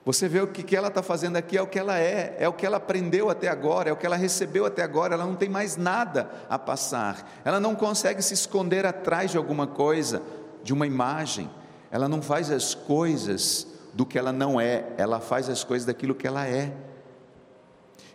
Você 0.04 0.28
vê 0.28 0.40
o 0.40 0.46
que, 0.46 0.62
que 0.62 0.76
ela 0.76 0.88
está 0.88 1.02
fazendo 1.02 1.36
aqui, 1.36 1.58
é 1.58 1.62
o 1.62 1.66
que 1.66 1.78
ela 1.78 1.98
é, 1.98 2.36
é 2.38 2.48
o 2.48 2.52
que 2.52 2.64
ela 2.64 2.76
aprendeu 2.78 3.28
até 3.28 3.48
agora, 3.48 3.90
é 3.90 3.92
o 3.92 3.96
que 3.96 4.06
ela 4.06 4.16
recebeu 4.16 4.64
até 4.64 4.82
agora, 4.82 5.14
ela 5.14 5.26
não 5.26 5.36
tem 5.36 5.48
mais 5.48 5.76
nada 5.76 6.30
a 6.48 6.58
passar, 6.58 7.30
ela 7.44 7.60
não 7.60 7.74
consegue 7.74 8.22
se 8.22 8.32
esconder 8.32 8.86
atrás 8.86 9.30
de 9.30 9.36
alguma 9.36 9.66
coisa, 9.66 10.22
de 10.62 10.72
uma 10.72 10.86
imagem, 10.86 11.50
ela 11.90 12.08
não 12.08 12.22
faz 12.22 12.50
as 12.50 12.74
coisas 12.74 13.66
do 13.92 14.06
que 14.06 14.18
ela 14.18 14.32
não 14.32 14.60
é, 14.60 14.86
ela 14.96 15.20
faz 15.20 15.48
as 15.48 15.64
coisas 15.64 15.84
daquilo 15.84 16.14
que 16.14 16.26
ela 16.26 16.46
é. 16.46 16.72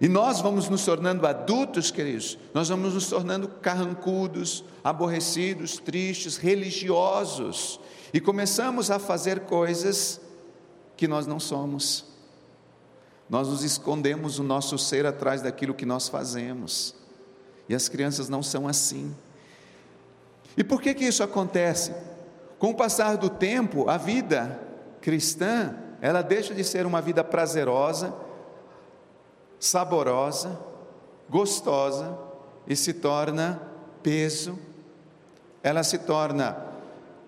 E 0.03 0.09
nós 0.09 0.41
vamos 0.41 0.67
nos 0.67 0.83
tornando 0.83 1.25
adultos, 1.25 1.89
queridos, 1.89 2.37
nós 2.53 2.67
vamos 2.67 2.93
nos 2.93 3.07
tornando 3.07 3.47
carrancudos, 3.47 4.61
aborrecidos, 4.83 5.77
tristes, 5.77 6.35
religiosos, 6.35 7.79
e 8.13 8.19
começamos 8.19 8.91
a 8.91 8.99
fazer 8.99 9.39
coisas 9.45 10.19
que 10.97 11.07
nós 11.07 11.25
não 11.25 11.39
somos. 11.39 12.03
Nós 13.29 13.47
nos 13.47 13.63
escondemos 13.63 14.39
o 14.39 14.43
nosso 14.43 14.77
ser 14.77 15.05
atrás 15.05 15.41
daquilo 15.41 15.73
que 15.73 15.85
nós 15.85 16.09
fazemos. 16.09 16.93
E 17.69 17.73
as 17.73 17.87
crianças 17.87 18.27
não 18.27 18.43
são 18.43 18.67
assim. 18.67 19.15
E 20.57 20.65
por 20.65 20.81
que 20.81 20.93
que 20.93 21.05
isso 21.05 21.23
acontece? 21.23 21.93
Com 22.59 22.71
o 22.71 22.75
passar 22.75 23.15
do 23.15 23.29
tempo, 23.29 23.89
a 23.89 23.95
vida 23.95 24.59
cristã, 24.99 25.77
ela 26.01 26.21
deixa 26.21 26.53
de 26.53 26.65
ser 26.65 26.85
uma 26.85 27.01
vida 27.01 27.23
prazerosa, 27.23 28.13
saborosa, 29.63 30.59
gostosa 31.29 32.17
e 32.67 32.75
se 32.75 32.91
torna 32.91 33.61
peso, 34.03 34.59
ela 35.63 35.83
se 35.83 35.99
torna 35.99 36.57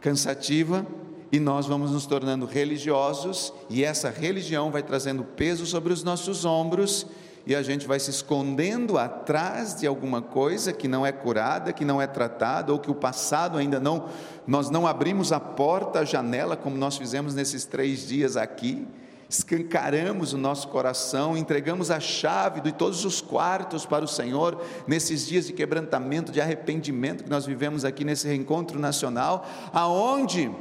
cansativa 0.01 0.85
e 1.31 1.39
nós 1.39 1.65
vamos 1.65 1.91
nos 1.91 2.05
tornando 2.05 2.45
religiosos 2.45 3.53
e 3.69 3.85
essa 3.85 4.09
religião 4.09 4.69
vai 4.69 4.83
trazendo 4.83 5.23
peso 5.23 5.65
sobre 5.65 5.93
os 5.93 6.03
nossos 6.03 6.43
ombros 6.43 7.07
e 7.47 7.55
a 7.55 7.63
gente 7.63 7.87
vai 7.87 8.01
se 8.01 8.09
escondendo 8.09 8.97
atrás 8.97 9.73
de 9.73 9.87
alguma 9.87 10.21
coisa 10.21 10.73
que 10.73 10.89
não 10.89 11.05
é 11.05 11.13
curada, 11.13 11.71
que 11.71 11.85
não 11.85 12.01
é 12.01 12.07
tratada, 12.07 12.73
ou 12.73 12.79
que 12.79 12.91
o 12.91 12.95
passado 12.95 13.57
ainda 13.57 13.79
não, 13.79 14.09
nós 14.45 14.69
não 14.69 14.85
abrimos 14.85 15.31
a 15.31 15.39
porta, 15.39 15.99
a 15.99 16.05
janela, 16.05 16.57
como 16.57 16.75
nós 16.75 16.97
fizemos 16.97 17.33
nesses 17.33 17.63
três 17.63 18.05
dias 18.05 18.35
aqui, 18.35 18.85
escancaramos 19.29 20.33
o 20.33 20.37
nosso 20.37 20.67
coração, 20.67 21.35
entregamos 21.35 21.89
a 21.89 21.99
chave 21.99 22.61
de 22.61 22.71
todos 22.71 23.05
os 23.05 23.21
quartos 23.21 23.85
para 23.85 24.05
o 24.05 24.07
Senhor, 24.07 24.61
nesses 24.87 25.25
dias 25.25 25.47
de 25.47 25.53
quebrantamento, 25.53 26.31
de 26.31 26.39
arrependimento 26.39 27.23
que 27.23 27.29
nós 27.29 27.45
vivemos 27.45 27.83
aqui 27.83 28.03
nesse 28.03 28.27
reencontro 28.27 28.79
nacional, 28.79 29.47
aonde 29.73 30.51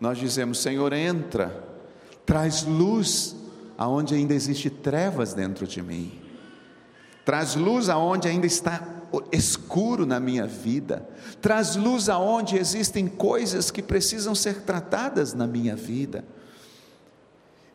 nós 0.00 0.18
dizemos: 0.18 0.60
Senhor, 0.60 0.92
entra, 0.92 1.64
traz 2.24 2.62
luz 2.62 3.36
aonde 3.76 4.14
ainda 4.14 4.34
existe 4.34 4.70
trevas 4.70 5.34
dentro 5.34 5.66
de 5.66 5.82
mim, 5.82 6.12
traz 7.24 7.56
luz 7.56 7.88
aonde 7.88 8.28
ainda 8.28 8.46
está 8.46 8.86
escuro 9.32 10.06
na 10.06 10.20
minha 10.20 10.46
vida, 10.46 11.08
traz 11.40 11.74
luz 11.74 12.08
aonde 12.08 12.56
existem 12.56 13.08
coisas 13.08 13.70
que 13.70 13.82
precisam 13.82 14.34
ser 14.34 14.62
tratadas 14.62 15.34
na 15.34 15.46
minha 15.46 15.74
vida. 15.74 16.24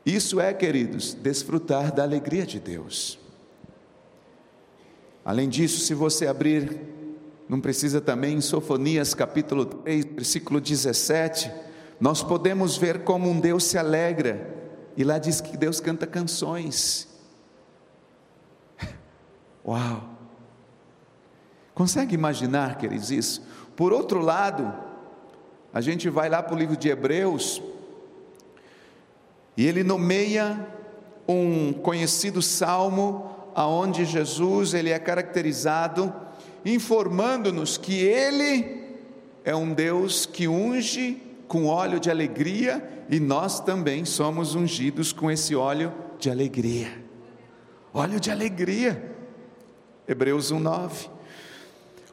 Isso 0.05 0.39
é, 0.39 0.53
queridos, 0.53 1.15
desfrutar 1.15 1.91
da 1.91 2.03
alegria 2.03 2.45
de 2.45 2.59
Deus. 2.59 3.17
Além 5.23 5.49
disso, 5.49 5.79
se 5.79 5.95
você 5.95 6.27
abrir, 6.27 6.79
não 7.49 7.59
precisa 7.59 7.99
também 7.99 8.37
em 8.37 8.41
Sofonias 8.41 9.15
capítulo 9.15 9.65
3, 9.65 10.05
versículo 10.05 10.61
17, 10.61 11.51
nós 11.99 12.21
podemos 12.21 12.77
ver 12.77 13.03
como 13.03 13.27
um 13.27 13.39
Deus 13.39 13.63
se 13.63 13.79
alegra, 13.79 14.53
e 14.95 15.03
lá 15.03 15.17
diz 15.17 15.41
que 15.41 15.57
Deus 15.57 15.79
canta 15.79 16.05
canções. 16.05 17.07
Uau! 19.65 20.07
Consegue 21.73 22.13
imaginar, 22.13 22.77
queridos, 22.77 23.09
isso? 23.09 23.43
Por 23.75 23.91
outro 23.91 24.19
lado, 24.19 24.71
a 25.73 25.81
gente 25.81 26.09
vai 26.09 26.29
lá 26.29 26.43
para 26.43 26.55
o 26.55 26.57
livro 26.57 26.77
de 26.77 26.89
Hebreus, 26.89 27.61
e 29.57 29.65
ele 29.65 29.83
nomeia 29.83 30.67
um 31.27 31.73
conhecido 31.73 32.41
salmo 32.41 33.31
aonde 33.55 34.05
Jesus 34.05 34.73
ele 34.73 34.89
é 34.89 34.99
caracterizado 34.99 36.13
informando-nos 36.65 37.77
que 37.77 37.95
ele 38.03 38.83
é 39.43 39.55
um 39.55 39.73
Deus 39.73 40.25
que 40.25 40.47
unge 40.47 41.21
com 41.47 41.67
óleo 41.67 41.99
de 41.99 42.09
alegria 42.09 43.05
e 43.09 43.19
nós 43.19 43.59
também 43.59 44.03
somos 44.03 44.55
ungidos 44.55 45.13
com 45.13 45.29
esse 45.29 45.55
óleo 45.55 45.93
de 46.19 46.29
alegria. 46.29 47.03
Óleo 47.93 48.19
de 48.19 48.31
alegria. 48.31 49.15
Hebreus 50.07 50.51
1:9. 50.51 51.14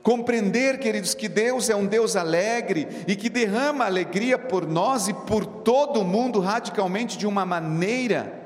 Compreender, 0.03 0.81
queridos, 0.81 1.15
que 1.15 1.29
Deus 1.29 1.71
é 1.71 1.77
um 1.77 1.87
Deus 1.87 2.17
alegre 2.17 2.89
e 3.07 3.15
que 3.15 3.29
derrama 3.29 3.85
alegria 3.85 4.37
por 4.37 4.67
nós 4.67 5.07
e 5.07 5.15
por 5.15 5.47
todo 5.47 6.01
o 6.01 6.05
mundo 6.05 6.41
radicalmente 6.41 7.17
de 7.17 7.27
uma 7.27 7.47
maneira 7.47 8.41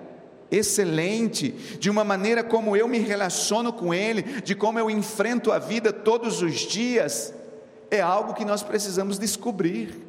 excelente, 0.51 1.51
de 1.81 1.89
uma 1.89 2.05
maneira 2.05 2.45
como 2.45 2.77
eu 2.77 2.87
me 2.87 2.99
relaciono 2.99 3.73
com 3.73 3.95
Ele, 3.95 4.23
de 4.43 4.55
como 4.55 4.79
eu 4.79 4.91
enfrento 4.91 5.51
a 5.51 5.59
vida 5.59 5.93
todos 5.93 6.43
os 6.43 6.55
dias, 6.61 7.33
é 7.91 8.01
algo 8.01 8.35
que 8.35 8.45
nós 8.45 8.63
precisamos 8.63 9.19
descobrir. 9.19 10.05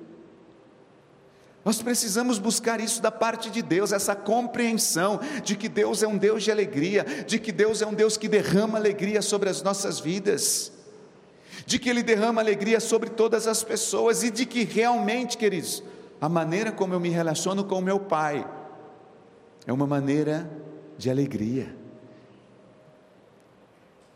Nós 1.63 1.81
precisamos 1.81 2.39
buscar 2.39 2.79
isso 2.79 3.01
da 3.01 3.11
parte 3.11 3.49
de 3.49 3.61
Deus, 3.61 3.91
essa 3.91 4.15
compreensão 4.15 5.19
de 5.43 5.55
que 5.55 5.67
Deus 5.67 6.03
é 6.03 6.07
um 6.07 6.17
Deus 6.17 6.43
de 6.43 6.51
alegria, 6.51 7.05
de 7.25 7.39
que 7.39 7.51
Deus 7.51 7.81
é 7.81 7.87
um 7.87 7.93
Deus 7.93 8.15
que 8.15 8.27
derrama 8.27 8.77
alegria 8.77 9.21
sobre 9.21 9.49
as 9.49 9.61
nossas 9.61 9.99
vidas, 9.99 10.71
de 11.67 11.77
que 11.77 11.89
Ele 11.89 12.01
derrama 12.01 12.39
alegria 12.39 12.79
sobre 12.79 13.09
todas 13.09 13.45
as 13.45 13.61
pessoas 13.61 14.23
e 14.23 14.31
de 14.31 14.45
que 14.45 14.63
realmente, 14.63 15.37
queridos, 15.37 15.83
a 16.19 16.29
maneira 16.29 16.71
como 16.71 16.93
eu 16.93 16.99
me 16.99 17.09
relaciono 17.09 17.65
com 17.65 17.79
o 17.79 17.81
meu 17.81 17.99
Pai 17.99 18.49
é 19.65 19.73
uma 19.73 19.85
maneira 19.85 20.49
de 20.97 21.09
alegria, 21.09 21.75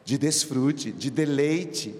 de 0.05 0.17
desfrute, 0.17 0.93
de 0.93 1.12
deleite. 1.12 1.93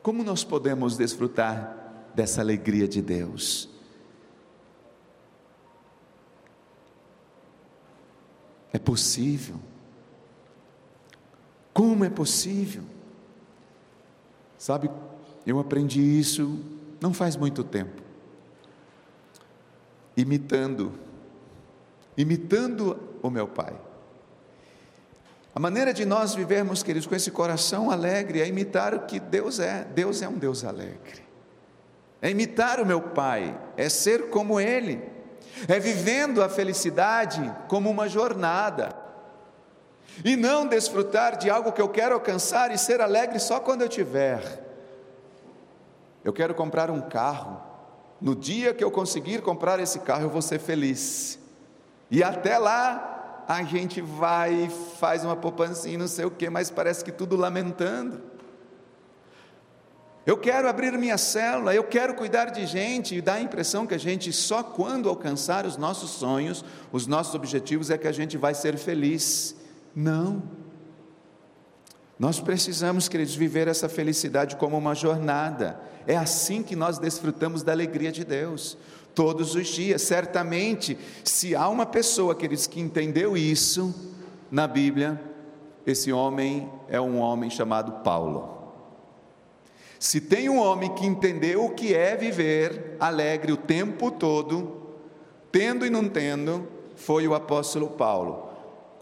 Como 0.00 0.22
nós 0.22 0.44
podemos 0.44 0.96
desfrutar 0.96 2.12
dessa 2.14 2.42
alegria 2.42 2.86
de 2.86 3.02
Deus. 3.02 3.68
É 8.72 8.78
possível. 8.78 9.73
Como 11.74 12.04
é 12.04 12.08
possível? 12.08 12.84
Sabe, 14.56 14.90
eu 15.46 15.58
aprendi 15.58 16.00
isso 16.00 16.58
não 17.00 17.12
faz 17.12 17.36
muito 17.36 17.62
tempo. 17.62 18.00
Imitando, 20.16 20.94
imitando 22.16 22.98
o 23.22 23.28
meu 23.28 23.46
pai. 23.46 23.78
A 25.54 25.60
maneira 25.60 25.92
de 25.92 26.06
nós 26.06 26.34
vivermos, 26.34 26.82
queridos, 26.82 27.06
com 27.06 27.14
esse 27.14 27.30
coração 27.30 27.90
alegre 27.90 28.40
é 28.40 28.48
imitar 28.48 28.94
o 28.94 29.00
que 29.00 29.20
Deus 29.20 29.58
é. 29.58 29.84
Deus 29.84 30.22
é 30.22 30.28
um 30.28 30.38
Deus 30.38 30.64
alegre 30.64 31.24
é 32.24 32.30
imitar 32.30 32.80
o 32.80 32.86
meu 32.86 33.02
Pai, 33.02 33.54
é 33.76 33.86
ser 33.90 34.30
como 34.30 34.58
Ele, 34.58 34.98
é 35.68 35.78
vivendo 35.78 36.42
a 36.42 36.48
felicidade 36.48 37.54
como 37.68 37.90
uma 37.90 38.08
jornada, 38.08 38.96
e 40.22 40.36
não 40.36 40.66
desfrutar 40.66 41.38
de 41.38 41.48
algo 41.48 41.72
que 41.72 41.80
eu 41.80 41.88
quero 41.88 42.14
alcançar 42.14 42.70
e 42.70 42.78
ser 42.78 43.00
alegre 43.00 43.38
só 43.38 43.58
quando 43.60 43.82
eu 43.82 43.88
tiver. 43.88 44.62
Eu 46.22 46.32
quero 46.32 46.54
comprar 46.54 46.90
um 46.90 47.00
carro, 47.00 47.60
no 48.20 48.34
dia 48.34 48.72
que 48.72 48.82
eu 48.82 48.90
conseguir 48.90 49.42
comprar 49.42 49.78
esse 49.80 49.98
carro, 50.00 50.22
eu 50.22 50.30
vou 50.30 50.42
ser 50.42 50.58
feliz, 50.58 51.38
e 52.10 52.22
até 52.22 52.56
lá 52.58 53.44
a 53.46 53.62
gente 53.62 54.00
vai, 54.00 54.70
faz 54.98 55.24
uma 55.24 55.36
poupancinha, 55.36 55.98
não 55.98 56.08
sei 56.08 56.24
o 56.24 56.30
que, 56.30 56.48
mas 56.48 56.70
parece 56.70 57.04
que 57.04 57.12
tudo 57.12 57.36
lamentando. 57.36 58.22
Eu 60.26 60.38
quero 60.38 60.66
abrir 60.66 60.96
minha 60.96 61.18
célula, 61.18 61.74
eu 61.74 61.84
quero 61.84 62.14
cuidar 62.14 62.46
de 62.46 62.64
gente, 62.64 63.16
e 63.16 63.20
dá 63.20 63.34
a 63.34 63.40
impressão 63.40 63.86
que 63.86 63.94
a 63.94 63.98
gente 63.98 64.32
só 64.32 64.62
quando 64.62 65.10
alcançar 65.10 65.66
os 65.66 65.76
nossos 65.76 66.12
sonhos, 66.12 66.64
os 66.90 67.06
nossos 67.06 67.34
objetivos, 67.34 67.90
é 67.90 67.98
que 67.98 68.08
a 68.08 68.12
gente 68.12 68.38
vai 68.38 68.54
ser 68.54 68.78
feliz. 68.78 69.54
Não. 69.94 70.42
Nós 72.18 72.40
precisamos, 72.40 73.08
queridos, 73.08 73.34
viver 73.34 73.68
essa 73.68 73.88
felicidade 73.88 74.56
como 74.56 74.78
uma 74.78 74.94
jornada. 74.94 75.80
É 76.06 76.16
assim 76.16 76.62
que 76.62 76.76
nós 76.76 76.98
desfrutamos 76.98 77.62
da 77.62 77.72
alegria 77.72 78.12
de 78.12 78.24
Deus, 78.24 78.78
todos 79.14 79.54
os 79.54 79.66
dias. 79.68 80.02
Certamente, 80.02 80.96
se 81.24 81.54
há 81.54 81.68
uma 81.68 81.86
pessoa, 81.86 82.34
queridos, 82.34 82.66
que 82.66 82.80
entendeu 82.80 83.36
isso 83.36 83.94
na 84.50 84.66
Bíblia, 84.66 85.20
esse 85.86 86.12
homem 86.12 86.70
é 86.88 87.00
um 87.00 87.18
homem 87.18 87.50
chamado 87.50 88.02
Paulo. 88.02 88.54
Se 89.98 90.20
tem 90.20 90.48
um 90.48 90.58
homem 90.58 90.94
que 90.94 91.06
entendeu 91.06 91.64
o 91.64 91.70
que 91.70 91.94
é 91.94 92.16
viver 92.16 92.96
alegre 93.00 93.52
o 93.52 93.56
tempo 93.56 94.10
todo, 94.10 94.82
tendo 95.50 95.84
e 95.86 95.90
não 95.90 96.08
tendo, 96.08 96.68
foi 96.94 97.26
o 97.26 97.34
apóstolo 97.34 97.88
Paulo. 97.88 98.53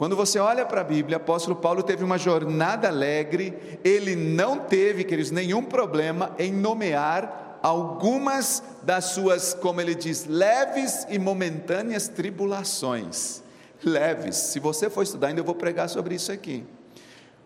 Quando 0.02 0.16
você 0.16 0.40
olha 0.40 0.66
para 0.66 0.80
a 0.80 0.84
Bíblia, 0.84 1.16
o 1.16 1.20
apóstolo 1.20 1.54
Paulo 1.54 1.80
teve 1.80 2.02
uma 2.02 2.18
jornada 2.18 2.88
alegre, 2.88 3.78
ele 3.84 4.16
não 4.16 4.58
teve, 4.58 5.04
queridos, 5.04 5.30
nenhum 5.30 5.62
problema 5.62 6.34
em 6.40 6.52
nomear 6.52 7.60
algumas 7.62 8.64
das 8.82 9.04
suas, 9.04 9.54
como 9.54 9.80
ele 9.80 9.94
diz, 9.94 10.24
leves 10.24 11.06
e 11.08 11.20
momentâneas 11.20 12.08
tribulações. 12.08 13.44
Leves, 13.84 14.34
se 14.34 14.58
você 14.58 14.90
for 14.90 15.04
estudar, 15.04 15.28
ainda 15.28 15.40
eu 15.40 15.44
vou 15.44 15.54
pregar 15.54 15.88
sobre 15.88 16.16
isso 16.16 16.32
aqui. 16.32 16.66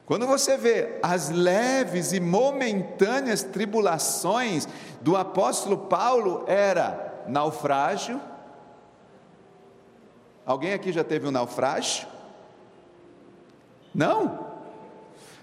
Quando 0.06 0.26
você 0.26 0.56
vê 0.56 0.98
as 1.02 1.28
leves 1.28 2.14
e 2.14 2.20
momentâneas 2.20 3.42
tribulações 3.42 4.66
do 5.02 5.14
apóstolo 5.14 5.76
Paulo, 5.76 6.42
era 6.46 7.22
naufrágio. 7.28 8.18
Alguém 10.46 10.72
aqui 10.72 10.90
já 10.90 11.04
teve 11.04 11.28
um 11.28 11.30
naufrágio? 11.30 12.15
Não? 13.96 14.46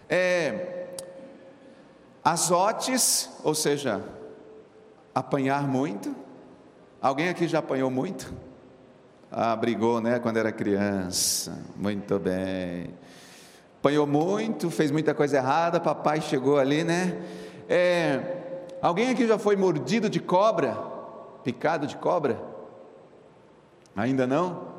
É, 0.08 0.96
azotes, 2.24 3.30
ou 3.44 3.56
seja, 3.56 4.02
apanhar 5.14 5.68
muito. 5.68 6.16
Alguém 7.02 7.28
aqui 7.28 7.48
já 7.48 7.60
apanhou 7.60 7.90
muito? 7.90 8.34
Ah, 9.30 9.56
brigou, 9.56 10.00
né, 10.00 10.20
quando 10.20 10.38
era 10.38 10.52
criança. 10.52 11.66
Muito 11.76 12.20
bem 12.20 12.94
apanhou 13.84 14.08
muito, 14.08 14.72
fez 14.72 14.92
muita 14.92 15.14
coisa 15.14 15.36
errada, 15.36 15.78
papai 15.78 16.22
chegou 16.22 16.58
ali, 16.58 16.86
né? 16.86 17.22
É, 17.68 18.64
alguém 18.82 19.10
aqui 19.10 19.28
já 19.28 19.38
foi 19.38 19.58
mordido 19.58 20.10
de 20.10 20.22
cobra? 20.22 20.74
Picado 21.44 21.86
de 21.86 21.98
cobra? 21.98 22.42
Ainda 23.94 24.26
não? 24.26 24.70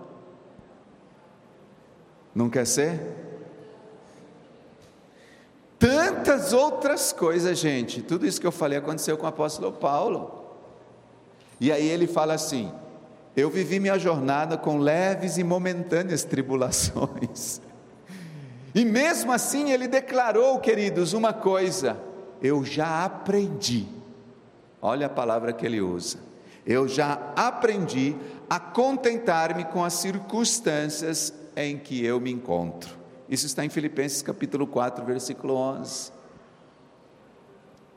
Não 2.35 2.49
quer 2.49 2.67
ser? 2.67 3.34
Tantas 5.85 6.55
outras 6.55 7.13
coisas, 7.13 7.59
gente. 7.59 8.01
Tudo 8.01 8.27
isso 8.27 8.41
que 8.41 8.47
eu 8.47 8.53
falei 8.53 8.79
aconteceu 8.79 9.19
com 9.19 9.27
o 9.27 9.29
apóstolo 9.29 9.71
Paulo. 9.71 10.47
E 11.61 11.71
aí 11.71 11.87
ele 11.87 12.07
fala 12.07 12.33
assim: 12.33 12.73
Eu 13.37 13.51
vivi 13.51 13.79
minha 13.79 13.99
jornada 13.99 14.57
com 14.57 14.79
leves 14.79 15.37
e 15.37 15.45
momentâneas 15.45 16.25
tribulações. 16.25 17.61
E 18.77 18.85
mesmo 18.85 19.31
assim 19.31 19.71
ele 19.71 19.87
declarou, 19.87 20.59
queridos, 20.59 21.13
uma 21.13 21.33
coisa: 21.33 21.97
eu 22.43 22.65
já 22.65 23.05
aprendi. 23.05 23.87
Olha 24.83 25.07
a 25.07 25.09
palavra 25.09 25.53
que 25.53 25.65
ele 25.65 25.81
usa. 25.81 26.19
Eu 26.67 26.89
já 26.89 27.33
aprendi 27.37 28.17
a 28.51 28.59
contentar-me 28.59 29.65
com 29.67 29.85
as 29.85 29.93
circunstâncias 29.93 31.33
em 31.55 31.79
que 31.79 32.05
eu 32.05 32.19
me 32.19 32.33
encontro. 32.33 33.04
Isso 33.29 33.47
está 33.47 33.65
em 33.65 33.69
Filipenses 33.69 34.23
capítulo 34.23 34.67
4, 34.67 35.05
versículo 35.05 35.55
11. 35.55 36.13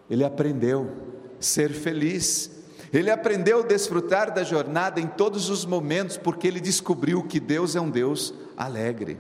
Ele 0.09 0.23
aprendeu 0.23 0.89
ser 1.39 1.71
feliz. 1.73 2.51
Ele 2.93 3.11
aprendeu 3.11 3.59
a 3.59 3.65
desfrutar 3.65 4.33
da 4.33 4.43
jornada 4.43 5.01
em 5.01 5.07
todos 5.07 5.49
os 5.49 5.65
momentos, 5.65 6.17
porque 6.17 6.47
ele 6.47 6.61
descobriu 6.61 7.23
que 7.23 7.39
Deus 7.39 7.75
é 7.75 7.81
um 7.81 7.89
Deus 7.89 8.33
alegre, 8.55 9.17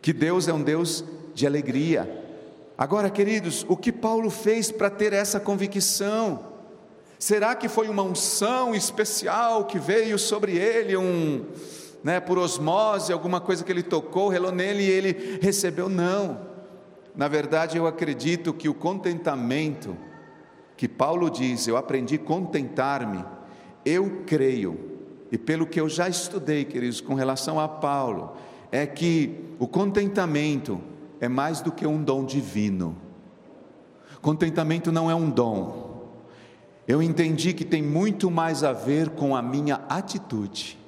que 0.00 0.12
Deus 0.12 0.46
é 0.46 0.52
um 0.52 0.62
Deus 0.62 1.04
de 1.34 1.46
alegria. 1.46 2.20
Agora, 2.78 3.10
queridos, 3.10 3.66
o 3.68 3.76
que 3.76 3.90
Paulo 3.90 4.30
fez 4.30 4.70
para 4.70 4.88
ter 4.88 5.12
essa 5.12 5.40
convicção? 5.40 6.52
Será 7.18 7.54
que 7.54 7.68
foi 7.68 7.88
uma 7.88 8.02
unção 8.02 8.74
especial 8.74 9.64
que 9.64 9.78
veio 9.78 10.18
sobre 10.18 10.56
ele, 10.56 10.96
um, 10.96 11.44
né, 12.02 12.20
por 12.20 12.38
osmose, 12.38 13.12
alguma 13.12 13.40
coisa 13.40 13.64
que 13.64 13.70
ele 13.70 13.82
tocou, 13.82 14.28
relou 14.28 14.52
nele 14.52 14.82
e 14.82 14.90
ele 14.90 15.38
recebeu? 15.40 15.88
Não. 15.88 16.40
Na 17.14 17.28
verdade, 17.28 17.76
eu 17.76 17.86
acredito 17.86 18.52
que 18.52 18.68
o 18.68 18.74
contentamento, 18.74 19.96
que 20.76 20.88
Paulo 20.88 21.30
diz, 21.30 21.68
eu 21.68 21.76
aprendi 21.76 22.16
a 22.16 22.18
contentar-me, 22.18 23.24
eu 23.84 24.22
creio, 24.26 24.78
e 25.30 25.38
pelo 25.38 25.66
que 25.66 25.80
eu 25.80 25.88
já 25.88 26.08
estudei, 26.08 26.64
queridos, 26.64 27.00
com 27.00 27.14
relação 27.14 27.60
a 27.60 27.68
Paulo, 27.68 28.36
é 28.70 28.86
que 28.86 29.54
o 29.58 29.66
contentamento 29.66 30.80
é 31.20 31.28
mais 31.28 31.60
do 31.60 31.70
que 31.70 31.86
um 31.86 32.02
dom 32.02 32.24
divino. 32.24 32.96
Contentamento 34.20 34.90
não 34.90 35.10
é 35.10 35.14
um 35.14 35.30
dom. 35.30 36.10
Eu 36.86 37.02
entendi 37.02 37.52
que 37.52 37.64
tem 37.64 37.82
muito 37.82 38.30
mais 38.30 38.64
a 38.64 38.72
ver 38.72 39.10
com 39.10 39.36
a 39.36 39.42
minha 39.42 39.76
atitude. 39.88 40.81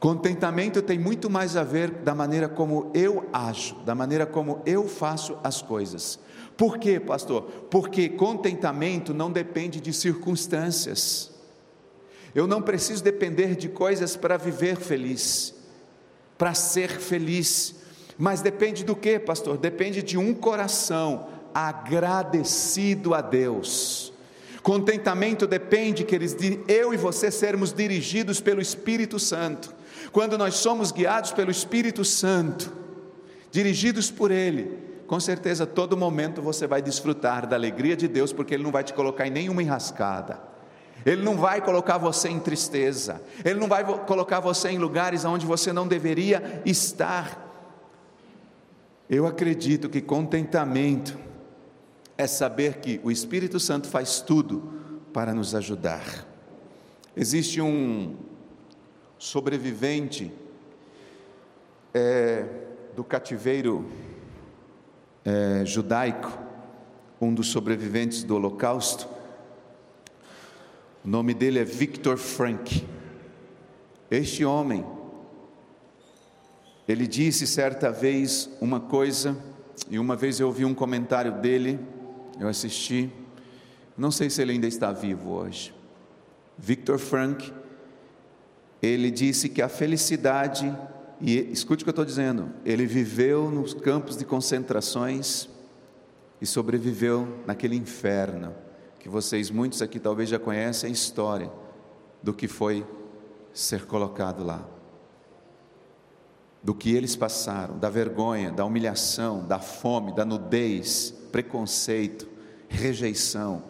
Contentamento 0.00 0.80
tem 0.80 0.96
muito 0.96 1.28
mais 1.28 1.56
a 1.56 1.64
ver 1.64 1.90
da 1.90 2.14
maneira 2.14 2.48
como 2.48 2.90
eu 2.94 3.28
ajo, 3.32 3.74
da 3.84 3.96
maneira 3.96 4.24
como 4.24 4.62
eu 4.64 4.86
faço 4.86 5.36
as 5.42 5.60
coisas. 5.60 6.20
Por 6.56 6.78
quê, 6.78 7.00
pastor? 7.00 7.42
Porque 7.68 8.08
contentamento 8.08 9.12
não 9.12 9.30
depende 9.30 9.80
de 9.80 9.92
circunstâncias. 9.92 11.32
Eu 12.32 12.46
não 12.46 12.62
preciso 12.62 13.02
depender 13.02 13.56
de 13.56 13.68
coisas 13.68 14.16
para 14.16 14.36
viver 14.36 14.76
feliz, 14.76 15.54
para 16.36 16.54
ser 16.54 16.90
feliz. 17.00 17.74
Mas 18.16 18.40
depende 18.40 18.84
do 18.84 18.94
que, 18.94 19.18
pastor? 19.18 19.56
Depende 19.56 20.00
de 20.00 20.16
um 20.16 20.32
coração 20.32 21.28
agradecido 21.52 23.14
a 23.14 23.20
Deus. 23.20 24.12
Contentamento 24.62 25.44
depende, 25.46 26.04
queridos, 26.04 26.36
de 26.36 26.60
eu 26.68 26.94
e 26.94 26.96
você 26.96 27.30
sermos 27.30 27.72
dirigidos 27.72 28.40
pelo 28.40 28.60
Espírito 28.60 29.18
Santo. 29.18 29.77
Quando 30.12 30.38
nós 30.38 30.54
somos 30.54 30.90
guiados 30.90 31.32
pelo 31.32 31.50
Espírito 31.50 32.04
Santo, 32.04 32.72
dirigidos 33.50 34.10
por 34.10 34.30
Ele, 34.30 34.78
com 35.06 35.18
certeza 35.18 35.66
todo 35.66 35.96
momento 35.96 36.42
você 36.42 36.66
vai 36.66 36.82
desfrutar 36.82 37.46
da 37.46 37.56
alegria 37.56 37.96
de 37.96 38.08
Deus, 38.08 38.32
porque 38.32 38.54
Ele 38.54 38.62
não 38.62 38.70
vai 38.70 38.84
te 38.84 38.92
colocar 38.92 39.26
em 39.26 39.30
nenhuma 39.30 39.62
enrascada. 39.62 40.40
Ele 41.06 41.22
não 41.22 41.36
vai 41.36 41.60
colocar 41.60 41.96
você 41.96 42.28
em 42.28 42.40
tristeza, 42.40 43.22
Ele 43.44 43.58
não 43.58 43.68
vai 43.68 43.84
colocar 43.84 44.40
você 44.40 44.68
em 44.68 44.78
lugares 44.78 45.24
onde 45.24 45.46
você 45.46 45.72
não 45.72 45.86
deveria 45.86 46.62
estar. 46.66 47.46
Eu 49.08 49.26
acredito 49.26 49.88
que 49.88 50.02
contentamento 50.02 51.16
é 52.16 52.26
saber 52.26 52.78
que 52.78 53.00
o 53.02 53.10
Espírito 53.10 53.58
Santo 53.58 53.88
faz 53.88 54.20
tudo 54.20 54.72
para 55.12 55.32
nos 55.32 55.54
ajudar. 55.54 56.26
Existe 57.16 57.60
um 57.60 58.27
sobrevivente 59.18 60.32
é, 61.92 62.44
do 62.94 63.02
cativeiro 63.02 63.84
é, 65.24 65.64
judaico, 65.64 66.38
um 67.20 67.34
dos 67.34 67.48
sobreviventes 67.48 68.22
do 68.22 68.36
Holocausto. 68.36 69.08
O 71.04 71.08
nome 71.08 71.34
dele 71.34 71.58
é 71.58 71.64
Victor 71.64 72.16
Frank. 72.16 72.86
Este 74.10 74.44
homem, 74.44 74.86
ele 76.86 77.06
disse 77.06 77.46
certa 77.46 77.90
vez 77.90 78.48
uma 78.60 78.80
coisa, 78.80 79.36
e 79.90 79.98
uma 79.98 80.16
vez 80.16 80.40
eu 80.40 80.46
ouvi 80.46 80.64
um 80.64 80.74
comentário 80.74 81.32
dele, 81.32 81.78
eu 82.38 82.48
assisti, 82.48 83.10
não 83.96 84.10
sei 84.10 84.30
se 84.30 84.40
ele 84.40 84.52
ainda 84.52 84.66
está 84.66 84.92
vivo 84.92 85.32
hoje. 85.32 85.74
Victor 86.56 86.98
Frank, 86.98 87.52
ele 88.82 89.10
disse 89.10 89.48
que 89.48 89.60
a 89.60 89.68
felicidade 89.68 90.74
e 91.20 91.38
escute 91.50 91.82
o 91.82 91.84
que 91.84 91.90
eu 91.90 91.92
estou 91.92 92.04
dizendo: 92.04 92.50
ele 92.64 92.86
viveu 92.86 93.50
nos 93.50 93.74
campos 93.74 94.16
de 94.16 94.24
concentrações 94.24 95.48
e 96.40 96.46
sobreviveu 96.46 97.42
naquele 97.46 97.76
inferno, 97.76 98.54
que 99.00 99.08
vocês, 99.08 99.50
muitos 99.50 99.82
aqui 99.82 99.98
talvez 99.98 100.28
já 100.28 100.38
conhecem 100.38 100.88
a 100.88 100.92
história 100.92 101.50
do 102.22 102.32
que 102.32 102.46
foi 102.46 102.86
ser 103.52 103.86
colocado 103.86 104.44
lá, 104.44 104.64
do 106.62 106.74
que 106.74 106.94
eles 106.94 107.16
passaram, 107.16 107.78
da 107.78 107.90
vergonha, 107.90 108.52
da 108.52 108.64
humilhação, 108.64 109.44
da 109.44 109.58
fome, 109.58 110.14
da 110.14 110.24
nudez, 110.24 111.12
preconceito, 111.32 112.28
rejeição, 112.68 113.64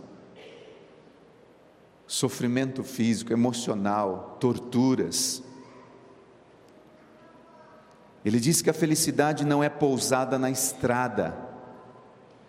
sofrimento 2.09 2.83
físico, 2.83 3.35
emocional, 3.35 4.39
torturas, 4.41 5.43
ele 8.25 8.41
diz 8.41 8.63
que 8.63 8.71
a 8.71 8.75
felicidade 8.75 9.45
não 9.45 9.63
é 9.63 9.69
pousada 9.69 10.39
na 10.39 10.51
estrada, 10.51 11.37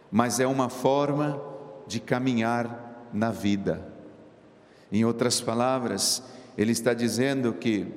mas 0.09 0.39
é 0.39 0.47
uma 0.47 0.69
forma 0.69 1.41
de 1.85 1.99
caminhar 1.99 3.09
na 3.13 3.31
vida. 3.31 3.85
Em 4.91 5.05
outras 5.05 5.41
palavras, 5.41 6.23
ele 6.57 6.71
está 6.71 6.93
dizendo 6.93 7.53
que 7.53 7.93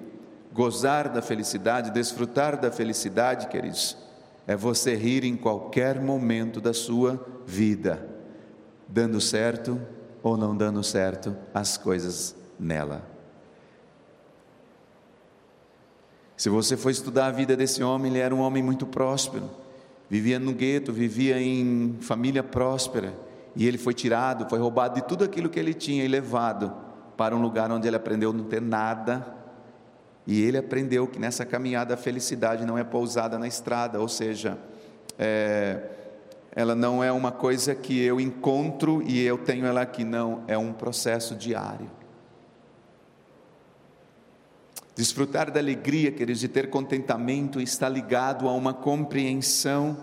gozar 0.53 1.09
da 1.09 1.22
felicidade, 1.22 1.90
desfrutar 1.90 2.61
da 2.61 2.70
felicidade, 2.70 3.46
queridos, 3.46 3.96
é 4.46 4.57
você 4.57 4.94
rir 4.94 5.25
em 5.25 5.37
qualquer 5.37 6.01
momento 6.01 6.61
da 6.61 6.75
sua 6.75 7.25
vida, 7.46 8.07
dando 8.87 9.20
certo 9.20 9.81
ou 10.23 10.37
não 10.37 10.57
dando 10.57 10.83
certo 10.83 11.37
as 11.53 11.77
coisas 11.77 12.37
nela. 12.59 13.03
Se 16.37 16.49
você 16.49 16.77
for 16.77 16.91
estudar 16.91 17.27
a 17.27 17.31
vida 17.31 17.57
desse 17.57 17.83
homem, 17.83 18.11
ele 18.11 18.21
era 18.21 18.35
um 18.35 18.41
homem 18.41 18.63
muito 18.63 18.87
próspero, 18.87 19.49
vivia 20.09 20.39
no 20.39 20.53
gueto, 20.53 20.93
vivia 20.93 21.41
em 21.41 21.97
família 22.01 22.43
próspera, 22.43 23.15
e 23.55 23.67
ele 23.67 23.79
foi 23.79 23.95
tirado, 23.95 24.49
foi 24.49 24.59
roubado 24.59 24.95
de 24.95 25.03
tudo 25.07 25.25
aquilo 25.25 25.49
que 25.49 25.59
ele 25.59 25.75
tinha 25.75 26.05
e 26.05 26.09
levado 26.09 26.73
para 27.17 27.37
um 27.37 27.43
lugar 27.43 27.71
onde 27.71 27.87
ele 27.87 27.97
aprendeu 27.97 28.31
a 28.31 28.33
não 28.33 28.45
ter 28.45 28.61
nada. 28.61 29.37
E 30.27 30.41
ele 30.43 30.57
aprendeu 30.57 31.07
que 31.07 31.19
nessa 31.19 31.45
caminhada 31.45 31.95
a 31.95 31.97
felicidade 31.97 32.65
não 32.65 32.79
é 32.79 32.85
pousada 32.85 33.39
na 33.39 33.47
estrada, 33.47 34.01
ou 34.01 34.09
seja, 34.09 34.57
é, 35.19 35.81
ela 36.55 36.75
não 36.75 37.03
é 37.03 37.11
uma 37.11 37.33
coisa 37.33 37.75
que 37.75 37.99
eu 38.01 38.21
encontro 38.21 39.03
e 39.07 39.21
eu 39.23 39.38
tenho 39.38 39.65
ela 39.65 39.81
aqui, 39.81 40.05
não, 40.05 40.45
é 40.47 40.57
um 40.57 40.73
processo 40.73 41.35
diário. 41.35 41.91
Desfrutar 44.95 45.51
da 45.51 45.59
alegria, 45.59 46.12
queridos, 46.12 46.41
de 46.41 46.49
ter 46.49 46.69
contentamento 46.69 47.59
está 47.59 47.88
ligado 47.88 48.47
a 48.47 48.53
uma 48.53 48.75
compreensão 48.75 49.97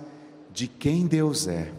de 0.51 0.67
quem 0.67 1.05
Deus 1.05 1.47
é. 1.47 1.71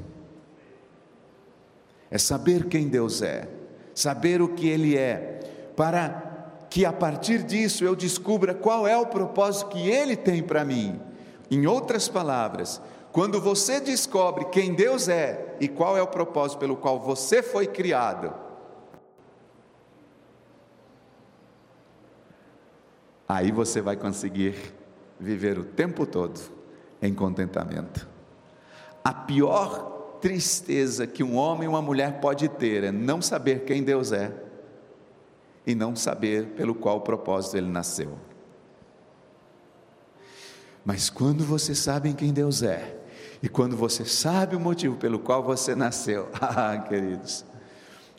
É 2.08 2.18
saber 2.18 2.66
quem 2.66 2.88
Deus 2.88 3.22
é, 3.22 3.48
saber 3.92 4.40
o 4.40 4.48
que 4.48 4.68
Ele 4.68 4.96
é, 4.96 5.40
para 5.76 6.28
que 6.70 6.84
a 6.84 6.92
partir 6.92 7.42
disso 7.42 7.84
eu 7.84 7.96
descubra 7.96 8.54
qual 8.54 8.86
é 8.86 8.96
o 8.96 9.06
propósito 9.06 9.70
que 9.70 9.88
Ele 9.88 10.16
tem 10.16 10.40
para 10.40 10.64
mim. 10.64 11.00
Em 11.50 11.66
outras 11.66 12.08
palavras, 12.08 12.80
quando 13.12 13.40
você 13.40 13.80
descobre 13.80 14.44
quem 14.46 14.74
Deus 14.74 15.08
é 15.08 15.56
e 15.60 15.66
qual 15.66 15.96
é 15.96 16.02
o 16.02 16.06
propósito 16.06 16.58
pelo 16.58 16.76
qual 16.76 16.98
você 17.00 17.42
foi 17.42 17.66
criado, 17.66 18.32
aí 23.28 23.50
você 23.50 23.80
vai 23.80 23.96
conseguir 23.96 24.54
viver 25.18 25.58
o 25.58 25.64
tempo 25.64 26.06
todo 26.06 26.40
em 27.02 27.12
contentamento. 27.12 28.08
A 29.02 29.12
pior 29.12 30.18
tristeza 30.20 31.06
que 31.06 31.24
um 31.24 31.36
homem 31.36 31.66
ou 31.66 31.74
uma 31.74 31.82
mulher 31.82 32.20
pode 32.20 32.48
ter 32.48 32.84
é 32.84 32.92
não 32.92 33.20
saber 33.20 33.64
quem 33.64 33.82
Deus 33.82 34.12
é 34.12 34.32
e 35.66 35.74
não 35.74 35.96
saber 35.96 36.48
pelo 36.48 36.74
qual 36.74 37.00
propósito 37.00 37.56
ele 37.56 37.68
nasceu. 37.68 38.16
Mas 40.84 41.10
quando 41.10 41.44
você 41.44 41.74
sabe 41.74 42.12
quem 42.14 42.32
Deus 42.32 42.62
é, 42.62 42.99
e 43.42 43.48
quando 43.48 43.76
você 43.76 44.04
sabe 44.04 44.54
o 44.54 44.60
motivo 44.60 44.96
pelo 44.96 45.18
qual 45.18 45.42
você 45.42 45.74
nasceu, 45.74 46.28
ah, 46.40 46.76
queridos, 46.78 47.44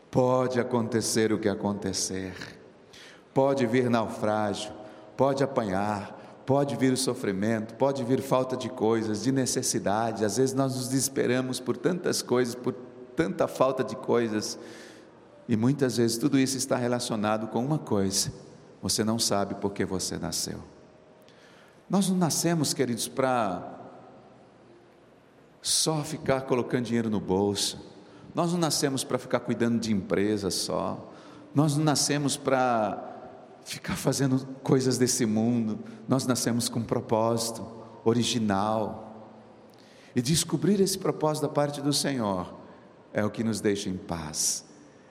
pode 0.10 0.60
acontecer 0.60 1.32
o 1.32 1.38
que 1.38 1.48
acontecer, 1.48 2.34
pode 3.34 3.66
vir 3.68 3.90
naufrágio, 3.90 4.72
pode 5.16 5.44
apanhar, 5.44 6.42
pode 6.46 6.76
vir 6.76 6.92
o 6.92 6.98
sofrimento, 6.98 7.76
pode 7.76 8.04
vir 8.04 8.22
falta 8.22 8.58
de 8.58 8.68
coisas, 8.68 9.24
de 9.24 9.32
necessidade. 9.32 10.26
Às 10.26 10.38
vezes 10.38 10.56
nós 10.56 10.76
nos 10.76 10.88
desesperamos 10.88 11.60
por 11.60 11.78
tantas 11.78 12.22
coisas, 12.22 12.56
por 12.56 12.74
tanta 13.16 13.48
falta 13.48 13.84
de 13.84 13.96
coisas. 13.96 14.58
E 15.48 15.56
muitas 15.56 15.98
vezes 15.98 16.18
tudo 16.18 16.40
isso 16.40 16.58
está 16.58 16.76
relacionado 16.76 17.48
com 17.48 17.64
uma 17.64 17.78
coisa: 17.78 18.32
você 18.82 19.04
não 19.04 19.20
sabe 19.20 19.56
por 19.56 19.72
que 19.72 19.86
você 19.86 20.18
nasceu. 20.18 20.60
Nós 21.88 22.10
não 22.10 22.18
nascemos, 22.18 22.74
queridos, 22.74 23.08
para 23.08 23.81
só 25.62 26.04
ficar 26.04 26.41
colocando 26.41 26.86
dinheiro 26.86 27.10
no 27.10 27.19
bolso. 27.19 27.91
Nós 28.34 28.52
não 28.52 28.60
nascemos 28.60 29.04
para 29.04 29.17
ficar 29.17 29.41
cuidando 29.41 29.80
de 29.80 29.91
empresa 29.91 30.50
só. 30.50 31.12
Nós 31.54 31.76
não 31.76 31.84
nascemos 31.84 32.38
para 32.38 33.10
ficar 33.63 33.95
fazendo 33.95 34.45
coisas 34.63 34.97
desse 34.97 35.26
mundo. 35.26 35.80
Nós 36.08 36.26
nascemos 36.26 36.69
com 36.69 36.80
um 36.80 36.84
propósito 36.84 37.65
original. 38.04 39.30
E 40.15 40.21
descobrir 40.21 40.80
esse 40.82 40.97
propósito 40.97 41.43
da 41.43 41.50
parte 41.50 41.82
do 41.82 41.93
Senhor 41.93 42.54
é 43.13 43.24
o 43.24 43.30
que 43.30 43.43
nos 43.43 43.62
deixa 43.62 43.89
em 43.89 43.97
paz. 43.97 44.65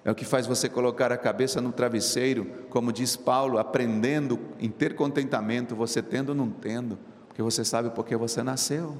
É 0.04 0.10
o 0.10 0.14
que 0.14 0.24
faz 0.24 0.46
você 0.46 0.68
colocar 0.68 1.12
a 1.12 1.18
cabeça 1.18 1.60
no 1.60 1.72
travesseiro, 1.72 2.46
como 2.70 2.92
diz 2.92 3.16
Paulo, 3.16 3.58
aprendendo 3.58 4.38
em 4.58 4.70
ter 4.70 4.94
contentamento, 4.94 5.76
você 5.76 6.02
tendo 6.02 6.30
ou 6.30 6.34
não 6.34 6.48
tendo, 6.50 6.98
porque 7.28 7.42
você 7.42 7.64
sabe 7.64 7.90
por 7.90 8.06
que 8.06 8.16
você 8.16 8.42
nasceu. 8.42 8.96